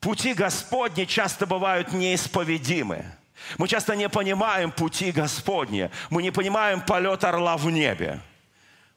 [0.00, 3.04] Пути Господни часто бывают неисповедимы.
[3.58, 5.90] Мы часто не понимаем пути Господни.
[6.10, 8.20] Мы не понимаем полет орла в небе.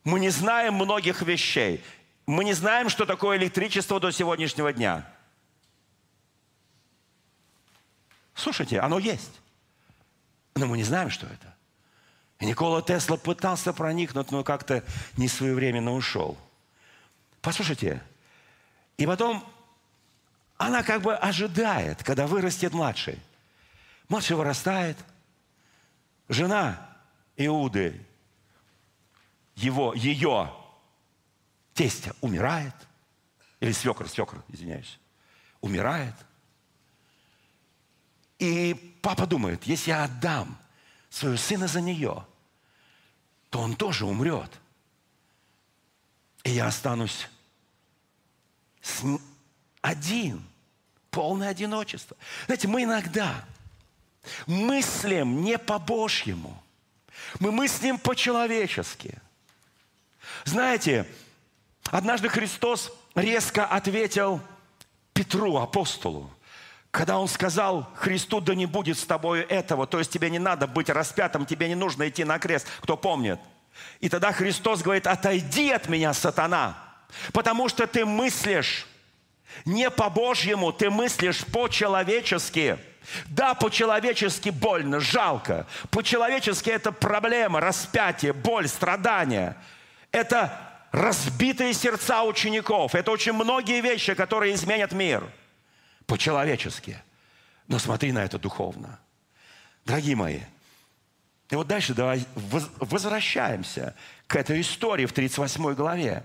[0.03, 1.83] Мы не знаем многих вещей.
[2.25, 5.05] Мы не знаем, что такое электричество до сегодняшнего дня.
[8.35, 9.41] Слушайте, оно есть.
[10.55, 11.55] Но мы не знаем, что это.
[12.39, 14.83] И Никола Тесла пытался проникнуть, но как-то
[15.17, 16.37] не своевременно ушел.
[17.41, 18.01] Послушайте,
[18.97, 19.43] и потом
[20.57, 23.19] она как бы ожидает, когда вырастет младший.
[24.07, 24.97] Младший вырастает.
[26.29, 26.97] Жена
[27.35, 28.05] Иуды,
[29.55, 30.53] его, ее
[31.73, 32.73] тестя умирает.
[33.59, 34.99] Или свекр, свекр, извиняюсь.
[35.61, 36.13] Умирает.
[38.39, 40.57] И папа думает, если я отдам
[41.09, 42.25] своего сына за нее,
[43.49, 44.51] то он тоже умрет.
[46.43, 47.27] И я останусь
[48.81, 49.03] с
[49.81, 50.43] один.
[51.09, 52.15] Полное одиночество.
[52.45, 53.43] Знаете, мы иногда
[54.45, 56.61] мыслим не по-божьему.
[57.39, 59.17] Мы мыслим по-человечески.
[60.45, 61.05] Знаете,
[61.89, 64.41] однажды Христос резко ответил
[65.13, 66.29] Петру, апостолу,
[66.91, 70.67] когда он сказал Христу, да не будет с тобою этого, то есть тебе не надо
[70.67, 73.39] быть распятым, тебе не нужно идти на крест, кто помнит.
[73.99, 76.77] И тогда Христос говорит, отойди от меня, сатана,
[77.33, 78.87] потому что ты мыслишь
[79.65, 82.77] не по-божьему, ты мыслишь по-человечески–
[83.27, 85.65] да, по-человечески больно, жалко.
[85.89, 89.57] По-человечески это проблема, распятие, боль, страдания.
[90.11, 90.59] Это
[90.91, 92.95] разбитые сердца учеников.
[92.95, 95.23] Это очень многие вещи, которые изменят мир.
[96.05, 97.01] По-человечески.
[97.67, 98.99] Но смотри на это духовно.
[99.85, 100.39] Дорогие мои,
[101.49, 103.95] и вот дальше давай возвращаемся
[104.27, 106.23] к этой истории в 38 главе.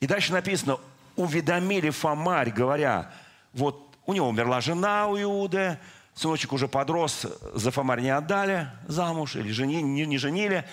[0.00, 0.78] И дальше написано,
[1.16, 3.12] уведомили Фомарь, говоря,
[3.52, 5.78] вот у него умерла жена у Иуды,
[6.14, 10.66] сыночек уже подрос, за Фомарь не отдали замуж, или жени, не, не женили.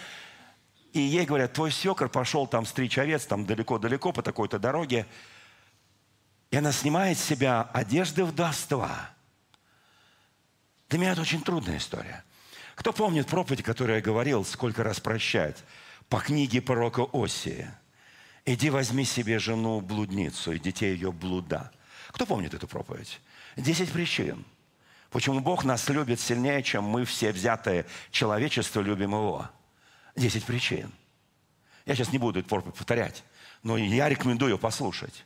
[0.93, 5.05] И ей говорят, твой свекр пошел там стричь овец, там далеко-далеко по такой-то дороге.
[6.49, 9.09] И она снимает с себя одежды вдовства.
[10.89, 12.25] Для меня это очень трудная история.
[12.75, 15.63] Кто помнит проповедь, которую я говорил, сколько раз прощать?
[16.09, 17.79] По книге пророка Осия.
[18.43, 21.71] Иди возьми себе жену блудницу и детей ее блуда–
[22.11, 23.19] кто помнит эту проповедь?
[23.55, 24.45] Десять причин.
[25.09, 29.49] Почему Бог нас любит сильнее, чем мы все взятые человечество любим Его.
[30.15, 30.91] Десять причин.
[31.85, 33.23] Я сейчас не буду эту проповедь повторять,
[33.63, 35.25] но я рекомендую послушать.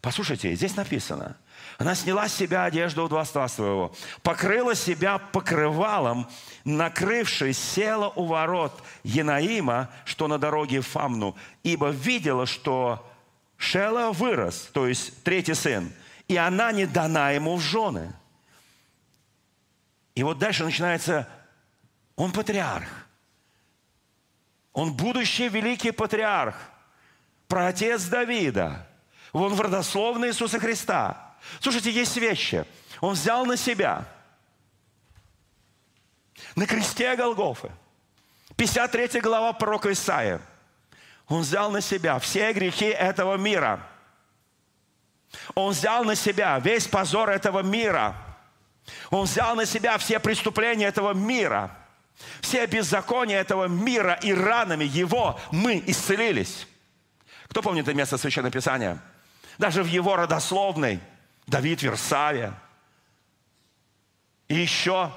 [0.00, 1.36] Послушайте, здесь написано.
[1.78, 6.28] Она сняла с себя одежду удовольства своего, покрыла себя покрывалом,
[6.64, 13.04] накрывшись, села у ворот Янаима, что на дороге в Фамну, ибо видела, что
[13.56, 15.92] Шела вырос, то есть третий сын–
[16.28, 18.12] и она не дана ему в жены.
[20.14, 21.28] И вот дальше начинается,
[22.16, 22.88] он патриарх.
[24.72, 26.56] Он будущий великий патриарх,
[27.48, 28.86] праотец Давида.
[29.32, 31.34] Он в родословной Иисуса Христа.
[31.60, 32.64] Слушайте, есть вещи.
[33.00, 34.06] Он взял на себя.
[36.54, 37.70] На кресте Голгофы.
[38.56, 40.40] 53 глава пророка Исаия.
[41.28, 43.86] Он взял на себя все грехи этого мира.
[45.54, 48.16] Он взял на себя весь позор этого мира.
[49.10, 51.76] Он взял на себя все преступления этого мира.
[52.40, 56.66] Все беззакония этого мира и ранами его мы исцелились.
[57.48, 58.98] Кто помнит это место Священного Писания?
[59.58, 61.00] Даже в его родословной
[61.46, 62.54] Давид Версавия.
[64.48, 65.12] И еще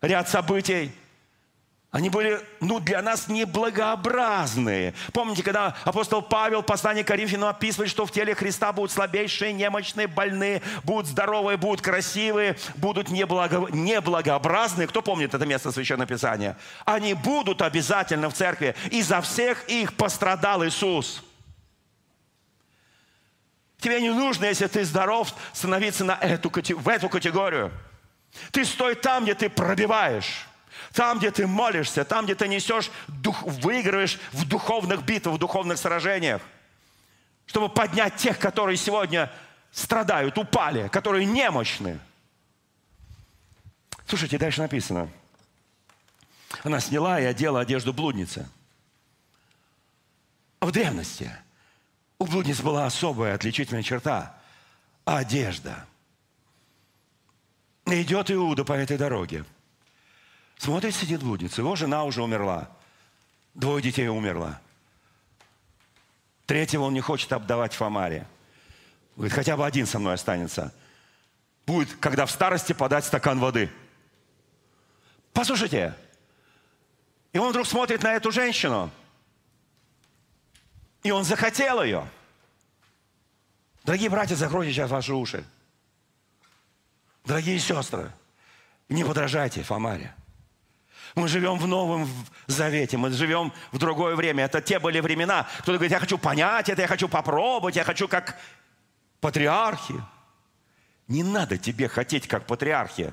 [0.00, 0.92] ряд событий–
[1.94, 4.94] они были, ну, для нас неблагообразные.
[5.12, 9.52] Помните, когда апостол Павел в послании к Коринфянам описывает, что в теле Христа будут слабейшие,
[9.52, 13.68] немощные, больные, будут здоровые, будут красивые, будут неблаго...
[13.70, 14.88] неблагообразные.
[14.88, 16.58] Кто помнит это место Священного Писания?
[16.84, 18.74] Они будут обязательно в церкви.
[18.90, 21.22] И за всех их пострадал Иисус.
[23.78, 27.70] Тебе не нужно, если ты здоров, становиться на эту, в эту категорию.
[28.50, 30.48] Ты стой там, где ты пробиваешь.
[30.94, 35.76] Там, где ты молишься, там, где ты несешь, дух, выигрываешь в духовных битвах, в духовных
[35.76, 36.40] сражениях,
[37.46, 39.32] чтобы поднять тех, которые сегодня
[39.72, 41.98] страдают, упали, которые немощны.
[44.06, 45.10] Слушайте, дальше написано.
[46.62, 48.48] Она сняла и одела одежду блудницы.
[50.60, 51.28] В древности
[52.20, 54.38] у блудниц была особая отличительная черта–
[55.04, 55.86] одежда.
[57.84, 59.44] идет Иуда по этой дороге–
[60.58, 61.60] Смотрит, сидит блудница.
[61.60, 62.70] Его жена уже умерла.
[63.54, 64.60] Двое детей умерло.
[66.46, 68.26] Третьего он не хочет обдавать Фомаре.
[69.16, 70.74] Говорит, хотя бы один со мной останется.
[71.66, 73.70] Будет, когда в старости подать стакан воды.
[75.32, 75.94] Послушайте.
[77.32, 78.90] И он вдруг смотрит на эту женщину.
[81.02, 82.08] И он захотел ее.
[83.84, 85.44] Дорогие братья, закройте сейчас ваши уши.
[87.24, 88.10] Дорогие сестры,
[88.88, 90.14] не подражайте Фомаре.
[91.14, 92.08] Мы живем в Новом
[92.46, 94.44] Завете, мы живем в другое время.
[94.44, 95.46] Это те были времена.
[95.58, 98.36] Кто-то говорит, я хочу понять это, я хочу попробовать, я хочу как
[99.20, 99.94] патриархи.
[101.06, 103.12] Не надо тебе хотеть как патриархи.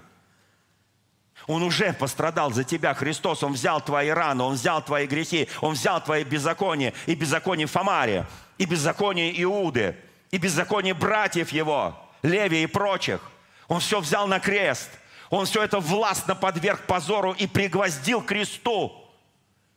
[1.48, 3.44] Он уже пострадал за тебя, Христос.
[3.44, 8.26] Он взял твои раны, Он взял твои грехи, Он взял твои беззакония, и беззаконие Фомаре,
[8.58, 9.96] и беззаконие Иуды,
[10.30, 13.22] и беззаконие братьев его, Леви и прочих.
[13.68, 14.90] Он все взял на крест.
[15.32, 18.94] Он все это властно подверг позору и пригвоздил к кресту.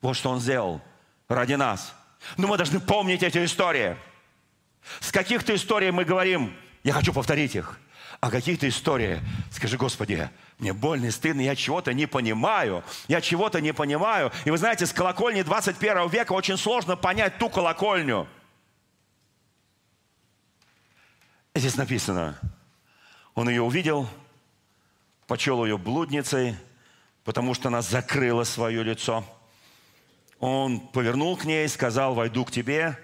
[0.03, 0.83] Вот что он сделал
[1.29, 1.95] ради нас.
[2.37, 3.97] Но мы должны помнить эти истории.
[4.99, 7.79] С каких-то историй мы говорим, я хочу повторить их.
[8.21, 9.21] А какие-то истории,
[9.53, 14.33] скажи, Господи, мне больно и стыдно, я чего-то не понимаю, я чего-то не понимаю.
[14.45, 18.27] И вы знаете, с колокольни 21 века очень сложно понять ту колокольню.
[21.55, 22.37] Здесь написано,
[23.35, 24.09] он ее увидел,
[25.27, 26.57] почел ее блудницей,
[27.25, 29.25] потому что она закрыла свое лицо.
[30.39, 32.99] Он повернул к ней и сказал, войду к тебе,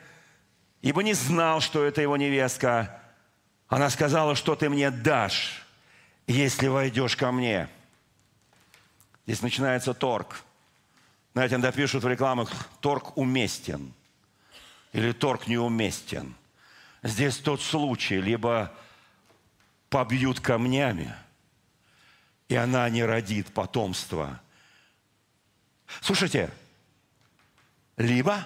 [0.83, 3.01] ибо не знал, что это его невестка.
[3.69, 5.67] Она сказала, что ты мне дашь,
[6.27, 7.69] если войдешь ко мне.
[9.27, 10.43] Здесь начинается торг.
[11.33, 13.93] Знаете, иногда пишут в рекламах, торг уместен
[14.93, 16.35] или торг неуместен.
[17.03, 18.73] Здесь тот случай, либо
[19.89, 21.15] побьют камнями–
[22.51, 24.41] и она не родит потомства.
[26.01, 26.51] Слушайте,
[27.97, 28.45] либо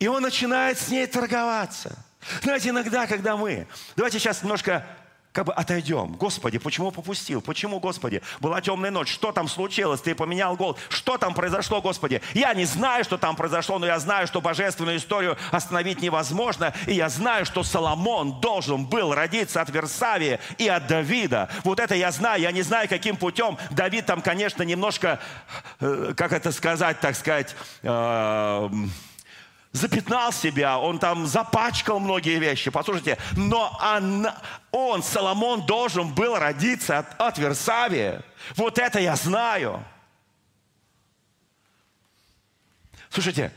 [0.00, 2.04] и он начинает с ней торговаться.
[2.42, 3.66] Знаете, иногда, когда мы...
[3.96, 4.84] Давайте сейчас немножко
[5.38, 6.14] как бы отойдем.
[6.14, 7.40] Господи, почему попустил?
[7.40, 8.22] Почему, Господи?
[8.40, 9.08] Была темная ночь.
[9.08, 10.00] Что там случилось?
[10.00, 10.76] Ты поменял гол.
[10.88, 12.20] Что там произошло, Господи?
[12.34, 16.74] Я не знаю, что там произошло, но я знаю, что божественную историю остановить невозможно.
[16.88, 21.48] И я знаю, что Соломон должен был родиться от Версавия и от Давида.
[21.62, 22.42] Вот это я знаю.
[22.42, 23.58] Я не знаю, каким путем.
[23.70, 25.20] Давид там, конечно, немножко,
[25.78, 28.70] э, как это сказать, так сказать, э,
[29.72, 32.70] запятнал себя, он там запачкал многие вещи.
[32.70, 38.22] Послушайте, но она, он, Соломон, должен был родиться от, от Версавия.
[38.56, 39.84] Вот это я знаю.
[43.10, 43.52] Слушайте,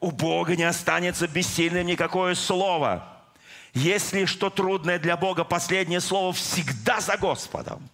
[0.00, 3.06] у Бога не останется бессильным никакое слово.
[3.74, 7.88] Если что трудное для Бога, последнее слово всегда за Господом.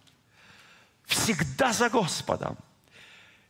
[1.05, 2.57] Всегда за Господом.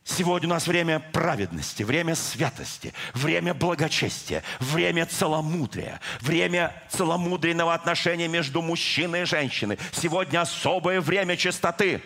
[0.08, 8.62] Сегодня у нас время праведности, время святости, время благочестия, время целомудрия, время целомудренного отношения между
[8.62, 9.78] мужчиной и женщиной.
[9.90, 12.00] Сегодня особое время чистоты.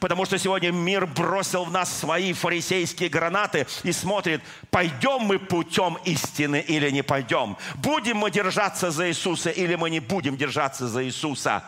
[0.00, 4.40] Потому что сегодня мир бросил в нас свои фарисейские гранаты и смотрит,
[4.70, 7.56] пойдем мы путем истины или не пойдем.
[7.74, 11.64] Будем мы держаться за Иисуса или мы не будем держаться за Иисуса.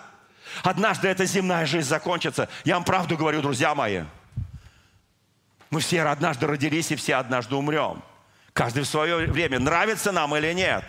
[0.63, 2.49] Однажды эта земная жизнь закончится.
[2.65, 4.03] Я вам правду говорю, друзья мои.
[5.75, 8.01] Мы все однажды родились и все однажды умрем.
[8.53, 9.59] Каждый в свое время.
[9.59, 10.85] Нравится нам или нет?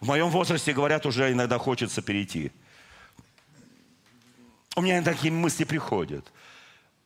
[0.00, 2.50] В моем возрасте, говорят, уже иногда хочется перейти.
[4.76, 6.32] У меня такие мысли приходят.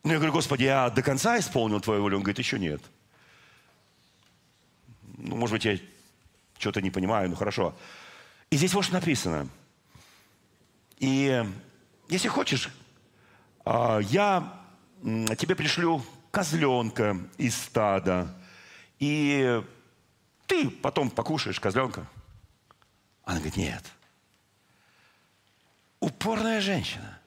[0.05, 2.18] Но я говорю, Господи, я до конца исполнил Твою волю?
[2.18, 2.81] Он говорит, еще нет.
[5.18, 5.77] Ну, может быть, я
[6.57, 7.75] что-то не понимаю, ну хорошо.
[8.49, 9.49] И здесь вот что написано.
[11.01, 11.45] И
[12.09, 12.68] если хочешь,
[13.64, 14.64] а, я
[15.05, 18.35] тебе пришлю козленка из стада,
[18.99, 19.63] и
[20.47, 22.07] ты потом покушаешь козленка.
[23.25, 23.85] Она говорит, нет.
[26.01, 27.19] Упорная женщина.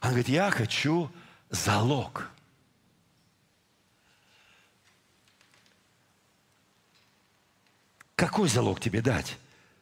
[0.00, 1.10] Она говорит, я хочу
[1.48, 2.30] залог.
[8.14, 9.38] Какой залог тебе дать?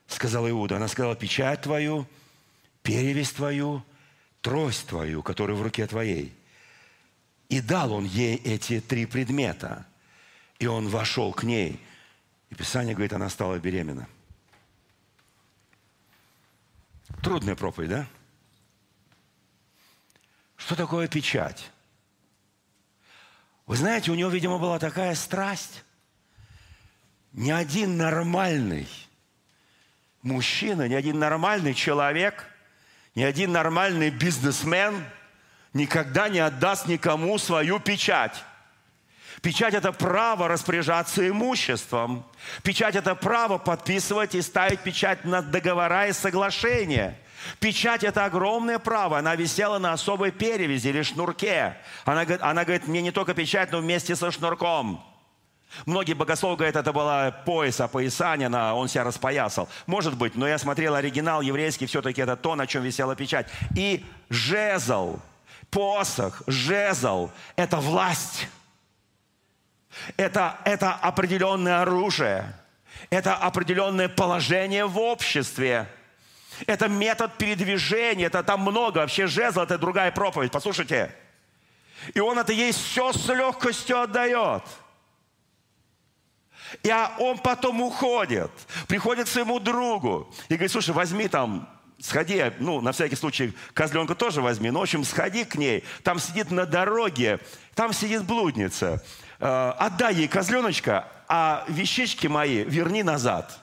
[0.07, 0.77] Сказала Иуда.
[0.77, 2.07] Она сказала, печать твою,
[2.83, 3.85] перевесь твою,
[4.41, 6.33] трость твою, которая в руке твоей.
[7.49, 9.87] И дал он ей эти три предмета.
[10.59, 11.81] И он вошел к ней.
[12.51, 14.09] И Писание говорит, она стала беременна.
[17.23, 18.07] Трудная проповедь, да?
[20.57, 21.71] Что такое печать?
[23.67, 25.85] Вы знаете, у него, видимо, была такая страсть.
[27.33, 28.89] Ни один нормальный
[30.23, 32.47] мужчина, ни один нормальный человек,
[33.15, 35.05] ни один нормальный бизнесмен
[35.75, 38.43] никогда не отдаст никому свою печать.
[39.43, 42.25] Печать– это право распоряжаться имуществом.
[42.63, 47.19] Печать– это право подписывать и ставить печать на договора и соглашения.
[47.61, 49.19] Печать– это огромное право.
[49.19, 51.77] Она висела на особой перевязи или шнурке.
[52.07, 55.05] Она, она говорит, мне не только печать, но вместе со шнурком.
[55.85, 59.69] Многие богословы говорят, это была пояс, опоясание, он себя распоясал.
[59.87, 63.49] Может быть, но я смотрел оригинал еврейский, все-таки это то, на чем висела печать.
[63.77, 65.19] И жезл,
[65.75, 68.49] посох, жезл– это власть.
[70.17, 72.55] Это, это определенное оружие.
[73.11, 75.89] Это определенное положение в обществе.
[76.67, 78.27] Это метод передвижения.
[78.27, 78.99] Это там много.
[78.99, 80.53] Вообще жезл– это другая проповедь.
[80.53, 81.13] Послушайте.
[82.15, 84.63] И он это ей все с легкостью отдает.
[86.83, 88.51] И а он потом уходит,
[88.89, 91.69] приходит к своему другу и говорит, слушай, возьми там
[92.01, 96.19] сходи, ну, на всякий случай, козленка тоже возьми, ну, в общем, сходи к ней, там
[96.19, 97.41] сидит на дороге,
[97.75, 99.03] там сидит блудница,
[99.41, 103.61] Э, отдай ей козленочка, а вещички мои верни назад.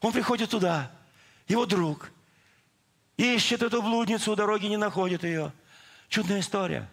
[0.00, 0.90] Он приходит туда,
[1.46, 2.10] его друг,
[3.16, 5.52] ищет эту блудницу, у дороги не находит ее.
[6.08, 6.88] Чудная история.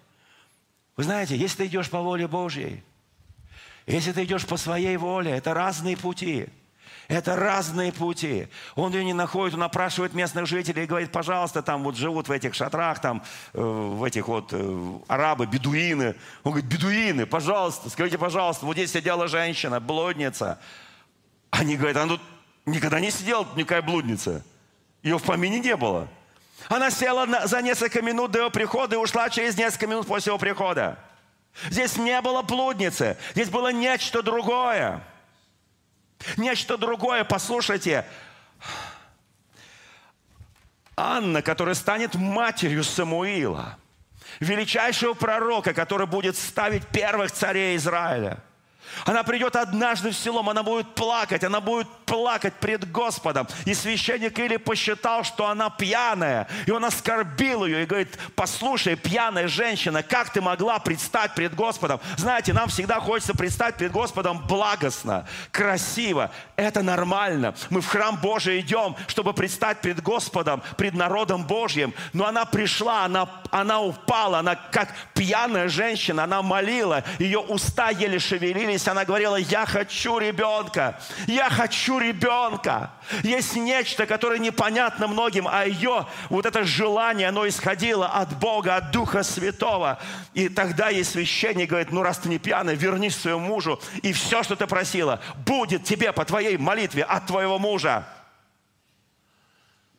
[0.96, 2.84] Вы знаете, если ты идешь по воле Божьей,
[3.88, 6.48] если ты идешь по своей воле, это разные пути–
[7.08, 8.48] это разные пути.
[8.76, 12.32] Он ее не находит, он опрашивает местных жителей и говорит, пожалуйста, там вот живут в
[12.32, 16.16] этих шатрах, там э, в этих вот э, арабы, бедуины.
[16.44, 20.60] Он говорит, бедуины, пожалуйста, скажите, пожалуйста, вот здесь сидела женщина, блудница.
[21.52, 22.22] Они говорят, она тут
[22.66, 24.44] никогда не сидела, никакая блудница.
[25.04, 26.08] Ее в помине не было.
[26.68, 30.40] Она села за несколько минут до его прихода и ушла через несколько минут после его
[30.40, 30.98] прихода.
[31.70, 35.02] Здесь не было блудницы, здесь было нечто другое.
[36.38, 38.06] Нечто другое, послушайте.
[40.98, 43.78] Анна, которая станет матерью Самуила,
[44.40, 48.40] величайшего пророка, который будет ставить первых царей Израиля–
[49.04, 53.48] она придет однажды в селом, она будет плакать, она будет плакать пред Господом.
[53.66, 59.48] И священник или посчитал, что она пьяная, и он оскорбил ее и говорит, послушай, пьяная
[59.48, 62.00] женщина, как ты могла предстать пред Господом?
[62.18, 66.32] Знаете, нам всегда хочется предстать пред Господом благостно, красиво.
[66.56, 67.56] Это нормально.
[67.70, 71.94] Мы в храм Божий идем, чтобы предстать пред Господом, пред народом Божьим.
[72.14, 78.20] Но она пришла, она, она упала, она как пьяная женщина, она молила, ее уста еле
[78.20, 82.92] шевелились, молились, она говорила, я хочу ребенка, я хочу ребенка.
[83.24, 88.92] Есть нечто, которое непонятно многим, а ее, вот это желание, оно исходило от Бога, от
[88.92, 90.00] Духа Святого.
[90.34, 94.44] И тогда ей священник говорит, ну раз ты не пьяный, вернись своему мужу, и все,
[94.44, 98.08] что ты просила, будет тебе по твоей молитве от твоего мужа.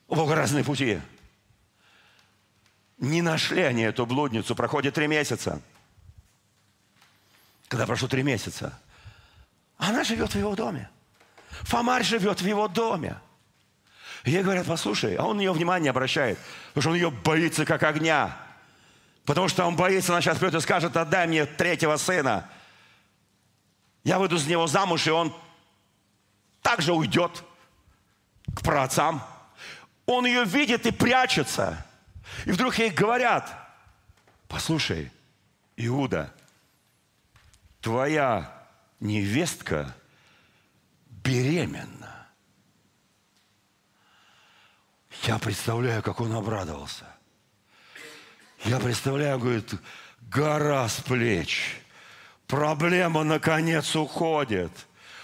[0.08, 1.00] У Бога разные пути.
[2.98, 5.60] Не нашли они эту блудницу, проходит три месяца–
[7.68, 8.78] когда прошло три месяца,
[9.76, 10.88] она живет в его доме.
[11.62, 13.16] Фомарь живет в его доме.
[14.24, 16.38] Ей говорят, послушай, а он на нее внимание обращает,
[16.74, 18.36] потому что он ее боится как огня.
[19.24, 22.48] Потому что он боится, она сейчас придет и скажет, отдай мне третьего сына.
[24.04, 25.34] Я выйду за него замуж, и он
[26.62, 27.42] также уйдет
[28.54, 29.22] к праотцам.
[30.06, 31.84] Он ее видит и прячется.
[32.44, 33.52] И вдруг ей говорят,
[34.48, 35.10] послушай,
[35.76, 36.32] Иуда,
[37.86, 38.66] твоя
[38.98, 39.94] невестка
[41.08, 42.26] беременна.
[45.22, 47.04] Я представляю, как он обрадовался.
[48.64, 49.72] Я представляю, говорит,
[50.20, 51.80] гора с плеч.
[52.48, 54.72] Проблема наконец уходит.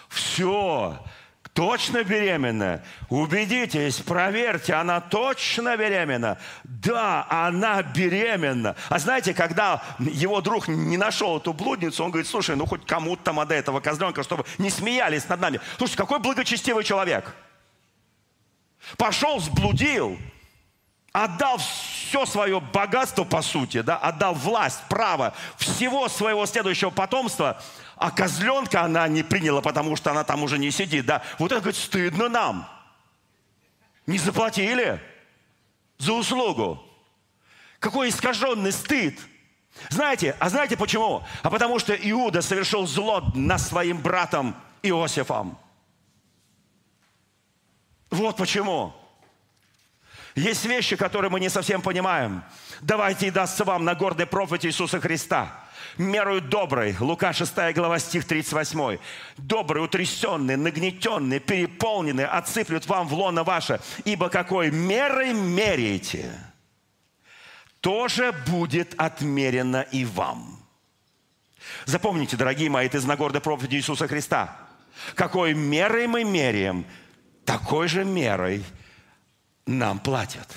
[0.08, 1.04] Все,
[1.53, 2.82] точно беременна?
[3.09, 6.38] Убедитесь, проверьте, она точно беременна?
[6.64, 8.76] Да, она беременна.
[8.88, 13.22] А знаете, когда его друг не нашел эту блудницу, он говорит, слушай, ну хоть кому-то
[13.22, 15.61] там отдай этого козленка, чтобы не смеялись над нами.
[15.78, 17.34] Слушай, какой благочестивый человек.
[18.96, 20.18] Пошел, сблудил,
[21.12, 27.62] отдал все свое богатство, по сути, да, отдал власть, право всего своего следующего потомства,
[28.03, 31.22] а козленка она не приняла, потому что она там уже не сидит, да.
[31.38, 32.68] Вот это, говорит, стыдно нам.
[34.09, 35.00] Не заплатили
[35.98, 36.82] за услугу.
[37.78, 39.20] Какой искаженный стыд.
[39.88, 41.22] Знаете, а знаете почему?
[41.44, 45.57] А потому что Иуда совершил зло над своим братом Иосифом.
[48.11, 48.92] Вот почему.
[50.34, 52.42] Есть вещи, которые мы не совсем понимаем.
[52.80, 55.62] Давайте и дастся вам на гордой профите Иисуса Христа.
[55.98, 58.98] Мерою доброй, Лука 6 глава, стих 38.
[59.36, 63.78] Добрый, утрясенный, нагнетенный, переполненный, отсыплют вам в лоно ваше.
[64.04, 66.32] Ибо какой мерой меряете,
[67.80, 70.58] тоже будет отмерено и вам.
[71.84, 74.56] Запомните, дорогие мои, это из Нагорной проповеди Иисуса Христа.
[75.14, 76.86] Какой мерой мы меряем,
[77.44, 78.64] такой же мерой
[79.66, 80.48] нам платят.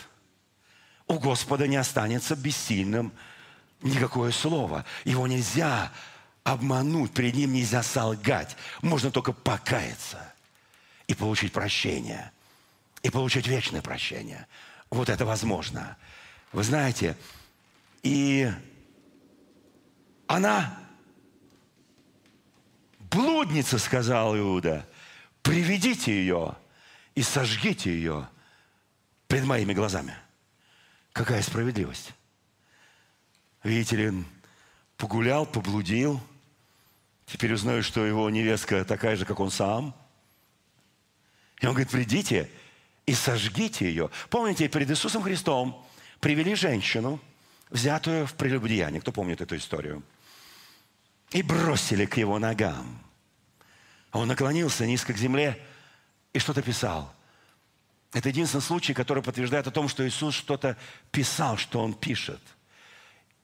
[1.08, 3.12] У Господа не останется бессильным
[3.82, 4.86] никакое слово.
[5.04, 5.92] Его нельзя
[6.44, 8.56] обмануть, перед ним нельзя солгать.
[8.82, 10.34] Можно только покаяться
[11.08, 12.32] и получить прощение.
[13.04, 14.48] И получить вечное прощение.
[14.90, 15.98] Вот это возможно.
[16.52, 17.16] Вы знаете,
[18.02, 18.52] и
[20.28, 20.78] она
[23.00, 24.88] блудница, сказал Иуда,
[25.44, 26.56] приведите ее
[27.14, 28.28] и сожгите ее
[29.28, 30.16] пред моими глазами.
[31.14, 32.14] Какая справедливость?
[33.64, 34.24] Видите ли,
[34.98, 36.22] погулял, поблудил,
[37.26, 39.96] теперь узнаю, что его невестка такая же, как он сам.
[41.62, 42.50] И он говорит, придите
[43.06, 44.10] и сожгите ее.
[44.30, 45.84] Помните, перед Иисусом Христом
[46.20, 47.20] привели женщину,
[47.70, 49.02] взятую в прелюбодеяние.
[49.02, 50.04] Кто помнит эту историю?
[51.32, 53.00] И бросили к его ногам.
[54.12, 55.60] Он наклонился низко к земле
[56.34, 57.15] и что-то писал.
[58.16, 60.78] Это единственный случай, который подтверждает о том, что Иисус что-то
[61.12, 62.40] писал, что Он пишет–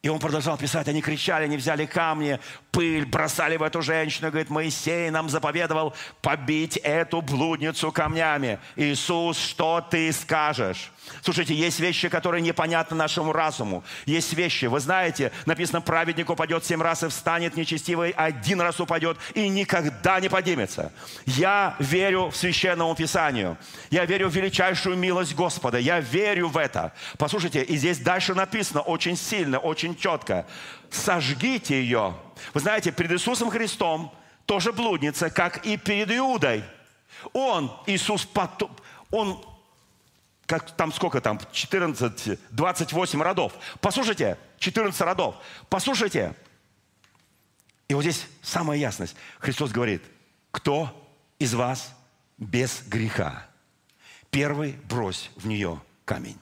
[0.01, 2.39] и он продолжал писать, они кричали, они взяли камни,
[2.71, 4.29] пыль, бросали в эту женщину.
[4.29, 5.93] Говорит, Моисей нам заповедовал
[6.23, 8.59] побить эту блудницу камнями.
[8.75, 10.91] Иисус, что ты скажешь?
[11.23, 13.83] Слушайте, есть вещи, которые непонятны нашему разуму.
[14.05, 19.17] Есть вещи, вы знаете, написано, праведник упадет семь раз и встанет, нечестивый один раз упадет
[19.33, 20.91] и никогда не поднимется.
[21.25, 23.57] Я верю в Священному Писанию.
[23.89, 25.77] Я верю в величайшую милость Господа.
[25.77, 26.93] Я верю в это.
[27.17, 30.45] Послушайте, и здесь дальше написано очень сильно, очень четко.
[30.89, 32.15] Сожгите ее.
[32.53, 34.13] Вы знаете, перед Иисусом Христом
[34.45, 36.63] тоже блудница, как и перед Иудой.
[37.33, 38.27] Он, Иисус,
[39.11, 39.43] он
[40.51, 43.53] как там сколько там, 14, 28 родов.
[43.79, 45.35] Послушайте, 14 родов.
[45.69, 46.35] Послушайте.
[47.87, 49.15] И вот здесь самая ясность.
[49.39, 50.03] Христос говорит,
[50.51, 51.95] кто из вас
[52.37, 53.47] без греха?
[54.29, 56.37] Первый брось в нее камень.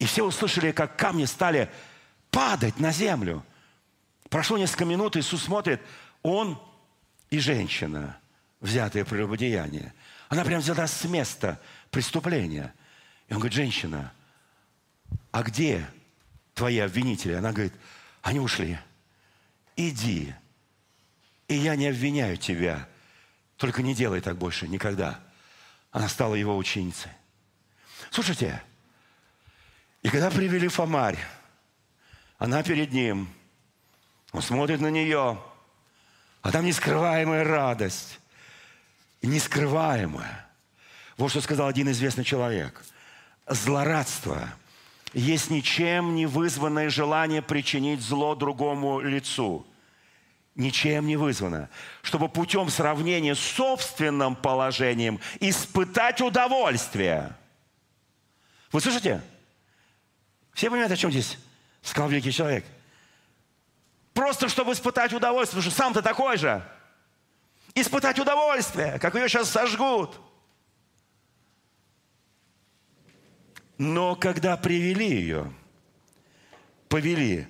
[0.00, 1.70] И все услышали, как камни стали
[2.32, 3.46] падать на землю.
[4.28, 5.80] Прошло несколько минут, Иисус смотрит,
[6.24, 6.60] он
[7.30, 8.18] и женщина,
[8.60, 9.94] взятые прелюбодеяние–
[10.28, 11.60] она прям взяла с места
[11.90, 12.74] преступления.
[13.28, 14.12] И он говорит, женщина,
[15.32, 15.88] а где
[16.54, 17.32] твои обвинители?
[17.32, 17.74] Она говорит,
[18.22, 18.78] они ушли.
[19.76, 20.34] Иди.
[21.46, 22.88] И я не обвиняю тебя.
[23.56, 25.20] Только не делай так больше никогда.
[25.90, 27.10] Она стала его ученицей.
[28.10, 28.62] Слушайте,
[30.02, 31.18] и когда привели Фомарь,
[32.38, 33.28] она перед ним,
[34.32, 35.42] он смотрит на нее,
[36.42, 38.20] а там нескрываемая радость
[39.28, 40.46] нескрываемое.
[41.16, 42.82] Вот что сказал один известный человек.
[43.46, 44.48] Злорадство
[45.12, 49.66] есть ничем не вызванное желание причинить зло другому лицу.
[50.54, 51.70] ничем не вызвано,
[52.02, 57.34] чтобы путем сравнения с собственным положением испытать удовольствие.
[58.72, 59.22] Вы слышите?
[60.52, 61.38] Все понимают, о чем здесь
[61.80, 62.64] сказал великий человек?
[64.12, 66.62] Просто чтобы испытать удовольствие, потому что сам-то такой же.
[67.80, 70.20] Испытать удовольствие, как ее сейчас сожгут.
[73.78, 75.52] Но когда привели ее,
[76.88, 77.46] повели,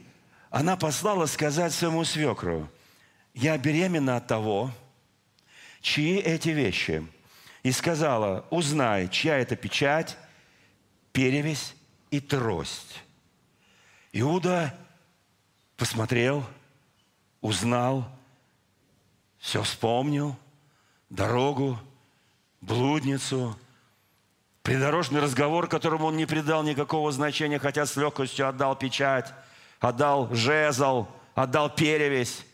[0.51, 2.69] она послала сказать своему свекру,
[3.33, 4.71] я беременна от того,
[5.81, 7.07] чьи эти вещи.
[7.63, 10.19] И сказала, узнай, чья это печать,
[11.13, 11.75] перевесь
[12.11, 13.03] и трость.
[14.13, 14.79] Иуда
[15.79, 16.45] посмотрел,
[17.41, 18.18] узнал,
[19.39, 20.37] все вспомнил,
[21.11, 21.79] дорогу,
[22.61, 23.59] блудницу,
[24.63, 29.33] придорожный разговор, которому он не придал никакого значения, хотя с легкостью отдал печать,
[29.81, 32.45] отдал жезл, отдал перевесь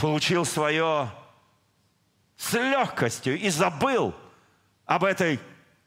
[0.00, 1.10] получил свое
[2.36, 4.14] с легкостью и забыл
[4.86, 5.38] об этой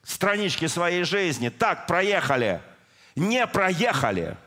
[0.04, 1.50] страничке своей жизни.
[1.50, 2.62] Так, проехали.
[3.16, 4.38] Не проехали.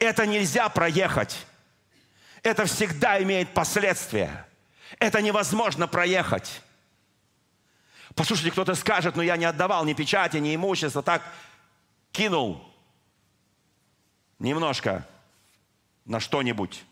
[0.00, 1.46] Это нельзя проехать.
[2.48, 4.46] Это всегда имеет последствия.
[4.98, 6.62] Это невозможно проехать.
[8.14, 11.22] Послушайте, кто-то скажет, ну я не отдавал ни печати, ни имущества, так
[12.10, 12.64] кинул
[14.38, 15.06] немножко
[16.06, 16.84] на что-нибудь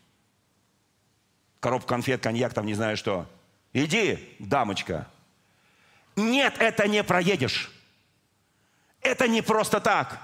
[1.59, 3.27] коробку конфет, коньяк, там не знаю что.
[3.73, 5.07] Иди, дамочка.
[6.15, 7.71] Нет, это не проедешь.
[9.01, 10.21] Это не просто так.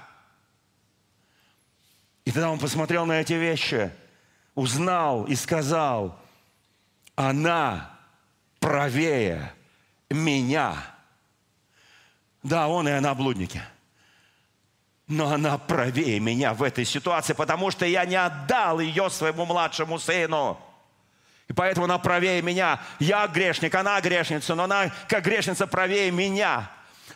[2.24, 3.90] И тогда он посмотрел на эти вещи,
[4.54, 6.18] узнал и сказал,
[7.16, 7.90] она
[8.60, 9.52] правее
[10.10, 10.76] меня.
[12.42, 13.62] Да, он и она блудники.
[15.06, 19.98] Но она правее меня в этой ситуации, потому что я не отдал ее своему младшему
[19.98, 20.58] сыну.
[21.48, 22.80] И поэтому она правее меня.
[22.98, 26.70] Я грешник, она грешница, но она как грешница правее меня.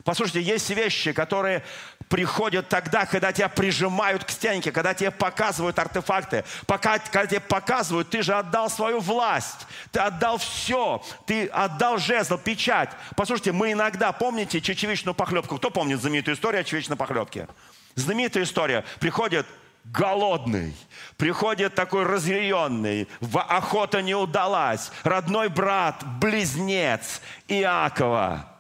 [0.09, 1.63] Послушайте, есть вещи, которые
[2.09, 8.09] приходят тогда, когда тебя прижимают к стенке, когда тебе показывают артефакты, пока, когда тебе показывают,
[8.09, 12.89] ты же отдал свою власть, ты отдал все, ты отдал жезл, печать.
[13.17, 15.59] Послушайте, мы иногда, помните чечевичную похлебку?
[15.59, 17.47] Кто помнит знаменитую историю о чечевичной похлебке?
[17.95, 18.87] Знаменитая история.
[19.01, 19.47] Приходит
[19.85, 20.75] голодный,
[21.19, 28.58] приходит такой разъяренный, охота не удалась, родной брат, близнец Иакова.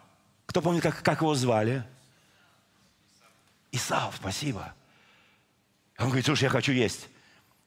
[0.48, 1.84] Кто помнит, как, как его звали?
[3.70, 4.74] Исав, спасибо.
[5.98, 7.08] Он говорит, слушай, я хочу есть.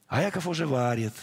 [0.08, 1.14] А Яков уже варит.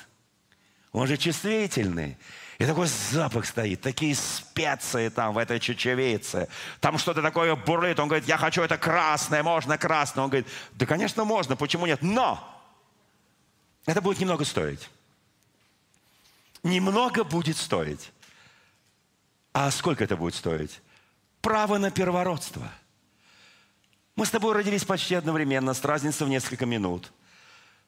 [0.92, 2.16] Он же чувствительный.
[2.58, 6.48] И такой запах стоит, такие специи там в этой чечевице.
[6.80, 7.98] Там что-то такое бурлит.
[7.98, 10.24] Он говорит, я хочу это красное, можно красное.
[10.24, 12.02] Он говорит, да, конечно, можно, почему нет?
[12.02, 12.38] Но
[13.84, 14.88] это будет немного стоить.
[16.62, 18.12] Немного будет стоить.
[19.52, 20.80] А сколько это будет стоить?
[21.40, 22.68] Право на первородство.
[24.16, 27.12] Мы с тобой родились почти одновременно, с разницей в несколько минут.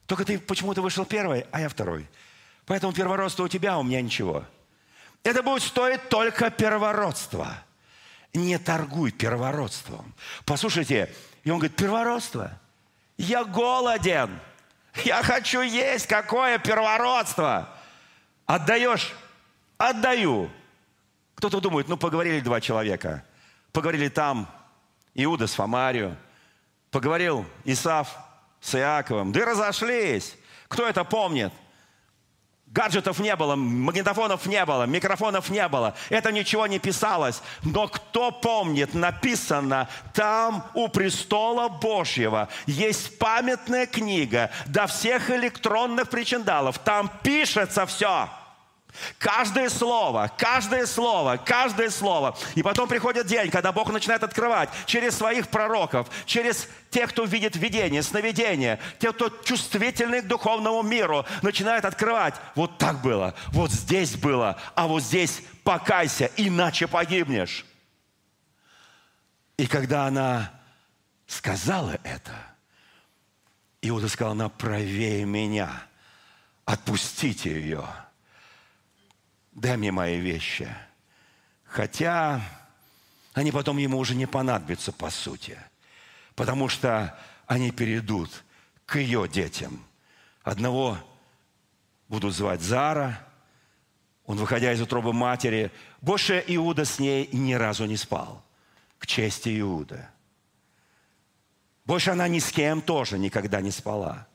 [0.07, 2.09] Только ты почему-то вышел первый, а я второй.
[2.67, 4.45] Поэтому первородство у тебя, а у меня ничего.
[5.25, 7.49] Это будет стоить только первородство.
[8.33, 10.15] Не торгуй первородством.
[10.45, 12.59] Послушайте, и он говорит, первородство?
[13.17, 14.39] Я голоден.
[15.05, 16.07] Я хочу есть.
[16.07, 17.69] Какое первородство?
[18.47, 19.13] Отдаешь?
[19.79, 20.51] Отдаю.
[21.35, 23.25] Кто-то думает, ну поговорили два человека.
[23.73, 24.49] Поговорили там
[25.15, 26.17] Иуда с Фомарию.
[26.91, 28.09] Поговорил Исав
[28.61, 29.33] с Иаковом.
[29.33, 30.37] Да и разошлись.
[30.69, 31.53] Кто это помнит?
[32.71, 35.97] Гаджетов не было, магнитофонов не было, микрофонов не было.
[36.09, 37.43] Это ничего не писалось.
[37.65, 46.79] Но кто помнит, написано, там у престола Божьего есть памятная книга до всех электронных причиндалов.
[46.79, 48.29] Там пишется все.
[49.19, 52.37] Каждое слово, каждое слово, каждое слово.
[52.55, 57.57] И потом приходит день, когда Бог начинает открывать через своих пророков, через тех, кто видит
[57.57, 62.35] видение, сновидение, тех, кто чувствительный к духовному миру, начинает открывать.
[62.55, 67.65] Вот так было, вот здесь было, а вот здесь покайся, иначе погибнешь.
[69.57, 70.51] И когда она
[71.27, 72.33] сказала это,
[73.83, 75.71] Иуда сказал, она правее меня,
[76.65, 77.85] отпустите ее–
[79.61, 80.75] дай мне мои вещи.
[81.65, 82.41] Хотя
[83.35, 85.59] они потом ему уже не понадобятся по сути,
[86.35, 88.43] потому что они перейдут
[88.87, 89.85] к ее детям.
[90.43, 90.99] Одного
[92.09, 93.25] будут звать Зара,
[94.25, 98.43] он, выходя из утробы матери, больше Иуда с ней ни разу не спал,
[98.99, 100.11] к чести Иуда.
[101.85, 104.27] Больше она ни с кем тоже никогда не спала.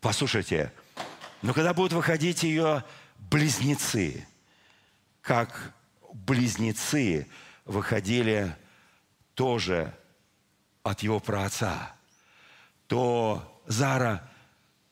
[0.00, 0.72] Послушайте,
[1.42, 2.84] но когда будут выходить ее
[3.18, 4.26] близнецы,
[5.20, 5.74] как
[6.12, 7.26] близнецы
[7.64, 8.56] выходили
[9.34, 9.94] тоже
[10.82, 11.92] от его праотца,
[12.86, 14.28] то Зара,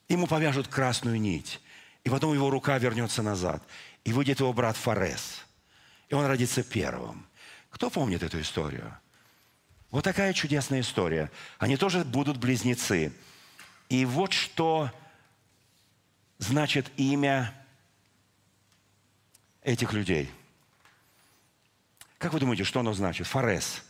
[0.07, 1.59] ему повяжут красную нить,
[2.03, 3.63] и потом его рука вернется назад,
[4.03, 5.45] и выйдет его брат Фарес,
[6.09, 7.27] и он родится первым.
[7.69, 8.97] Кто помнит эту историю?
[9.91, 11.31] Вот такая чудесная история.
[11.59, 13.13] Они тоже будут близнецы.
[13.89, 14.91] И вот что
[16.39, 17.53] значит имя
[19.67, 20.31] этих людей.
[22.17, 23.27] Как вы думаете, что оно значит?
[23.27, 23.83] Фарес.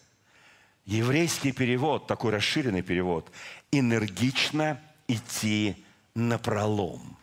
[0.85, 3.31] Еврейский перевод, такой расширенный перевод.
[3.71, 7.15] Энергично идти на пролом.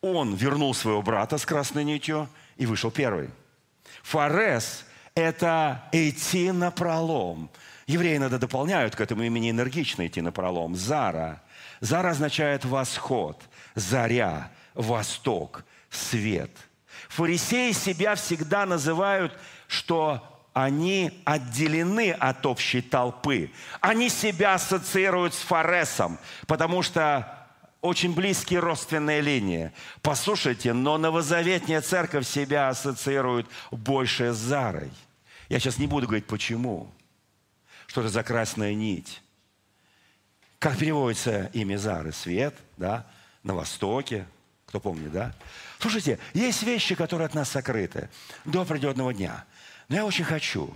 [0.00, 3.30] Он вернул своего брата с красной нитью и вышел первый.
[4.02, 4.84] Фарес–
[5.14, 7.48] это идти на пролом.
[7.86, 10.74] Евреи иногда дополняют к этому имени энергично идти на пролом.
[10.74, 11.42] Зара.
[11.80, 13.40] Зара означает восход,
[13.76, 16.50] заря, восток, свет.
[17.08, 19.32] Фарисеи себя всегда называют,
[19.66, 23.50] что они отделены от общей толпы.
[23.80, 27.34] Они себя ассоциируют с Фаресом, потому что
[27.80, 29.72] очень близкие родственные линии.
[30.02, 34.90] Послушайте, но новозаветняя церковь себя ассоциирует больше с Зарой.
[35.48, 36.90] Я сейчас не буду говорить, почему.
[37.86, 39.22] Что это за красная нить.
[40.58, 42.12] Как переводится имя Зары?
[42.12, 43.06] Свет, да?
[43.44, 44.26] На востоке.
[44.66, 45.32] Кто помнит, да?
[45.78, 48.08] Слушайте, есть вещи, которые от нас сокрыты
[48.44, 49.44] до определенного дня.
[49.88, 50.74] Но я очень хочу,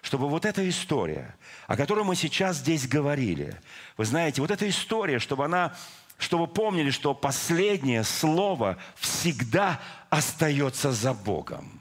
[0.00, 1.34] чтобы вот эта история,
[1.66, 3.56] о которой мы сейчас здесь говорили,
[3.96, 5.74] вы знаете, вот эта история, чтобы она
[6.16, 9.80] чтобы помнили, что последнее слово всегда
[10.10, 11.80] остается за Богом.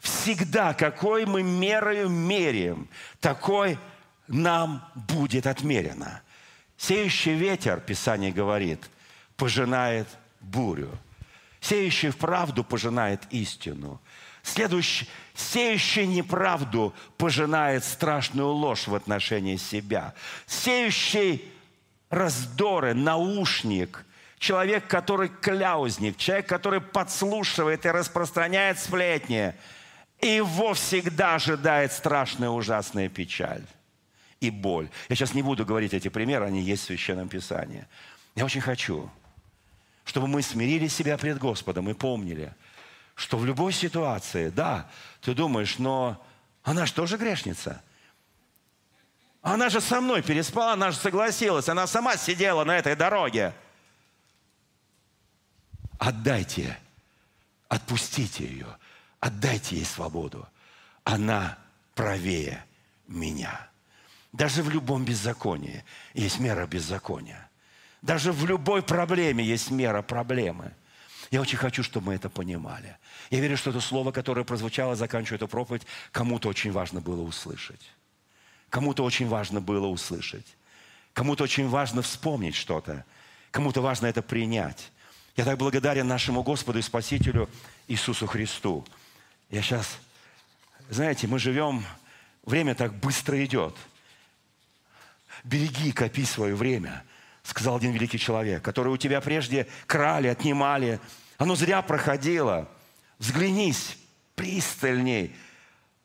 [0.00, 2.88] Всегда, какой мы мерою меряем,
[3.20, 3.78] такой
[4.28, 6.20] нам будет отмерено.
[6.76, 8.90] Сеющий ветер, Писание говорит,
[9.36, 10.06] пожинает
[10.40, 10.90] бурю.
[11.64, 13.98] Сеющий в правду пожинает истину.
[14.42, 20.12] Следующий, сеющий неправду пожинает страшную ложь в отношении себя.
[20.46, 21.42] Сеющий
[22.10, 24.04] раздоры, наушник,
[24.38, 29.54] человек, который кляузник, человек, который подслушивает и распространяет сплетни,
[30.20, 33.64] его всегда ожидает страшная ужасная печаль
[34.40, 34.90] и боль.
[35.08, 37.86] Я сейчас не буду говорить эти примеры, они есть в Священном Писании.
[38.34, 39.10] Я очень хочу,
[40.04, 42.54] чтобы мы смирили себя пред Господом и помнили,
[43.14, 44.88] что в любой ситуации, да,
[45.20, 46.22] ты думаешь, но
[46.62, 47.82] она же тоже грешница.
[49.42, 53.54] Она же со мной переспала, она же согласилась, она сама сидела на этой дороге.
[55.98, 56.78] Отдайте,
[57.68, 58.66] отпустите ее,
[59.20, 60.48] отдайте ей свободу.
[61.04, 61.58] Она
[61.94, 62.64] правее
[63.06, 63.68] меня.
[64.32, 65.84] Даже в любом беззаконии
[66.14, 67.43] есть мера беззакония.
[68.04, 70.72] Даже в любой проблеме есть мера проблемы.
[71.30, 72.98] Я очень хочу, чтобы мы это понимали.
[73.30, 77.80] Я верю, что это слово, которое прозвучало, заканчивая эту проповедь, кому-то очень важно было услышать.
[78.68, 80.44] Кому-то очень важно было услышать.
[81.14, 83.06] Кому-то очень важно вспомнить что-то.
[83.50, 84.92] Кому-то важно это принять.
[85.34, 87.48] Я так благодарен нашему Господу и Спасителю
[87.88, 88.84] Иисусу Христу.
[89.48, 89.98] Я сейчас,
[90.90, 91.82] знаете, мы живем,
[92.44, 93.74] время так быстро идет–
[95.44, 97.04] береги, копи свое время,
[97.44, 100.98] сказал один великий человек, который у тебя прежде крали, отнимали.
[101.38, 102.68] Оно зря проходило.
[103.18, 103.96] Взглянись
[104.34, 105.34] пристальней.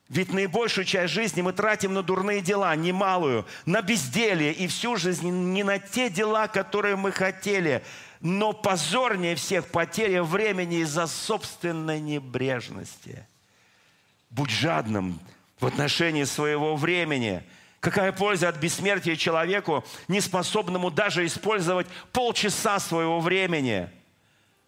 [0.10, 5.30] Ведь наибольшую часть жизни мы тратим на дурные дела, немалую, на безделье и всю жизнь
[5.30, 7.84] не на те дела, которые мы хотели,
[8.20, 13.26] но позорнее всех потеря времени из-за собственной небрежности.
[14.32, 15.20] Будь жадным
[15.60, 17.44] в отношении своего времени–
[17.80, 23.90] Какая польза от бессмертия человеку, не способному даже использовать полчаса своего времени?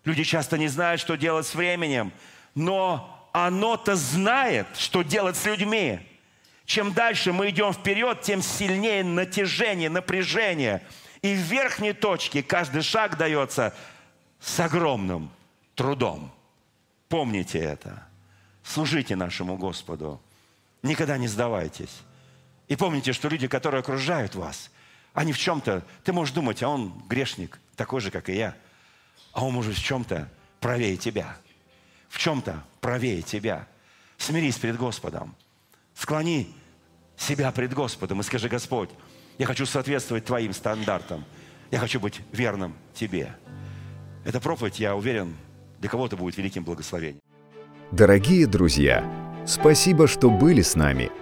[0.06, 2.14] Люди часто не знают, что делать с временем,
[2.56, 6.00] но оно-то знает, что делать с людьми.
[6.66, 10.82] Чем дальше мы идем вперед, тем сильнее натяжение, напряжение.
[11.22, 13.76] И в верхней точке каждый шаг дается
[14.40, 15.30] с огромным
[15.76, 16.32] трудом.
[17.10, 18.08] Помните это.
[18.64, 20.22] Служите нашему Господу.
[20.82, 22.02] Никогда не сдавайтесь.
[22.72, 24.72] И помните, что люди, которые окружают вас,
[25.14, 28.56] они в чем-то, ты можешь думать, а он грешник, такой же, как и я.
[29.34, 30.30] А он может в чем-то
[30.62, 31.36] правее тебя.
[32.08, 33.68] В чем-то правее тебя.
[34.18, 35.36] Смирись перед Господом.
[35.96, 36.56] Склони
[37.18, 38.90] себя пред Господом и скажи, Господь,
[39.38, 41.26] я хочу соответствовать Твоим стандартам.
[41.72, 43.36] Я хочу быть верным Тебе.
[44.24, 45.36] Эта проповедь, я уверен,
[45.80, 47.20] для кого-то будет великим благословением.
[47.92, 49.04] Дорогие друзья,
[49.46, 51.12] спасибо, что были с нами–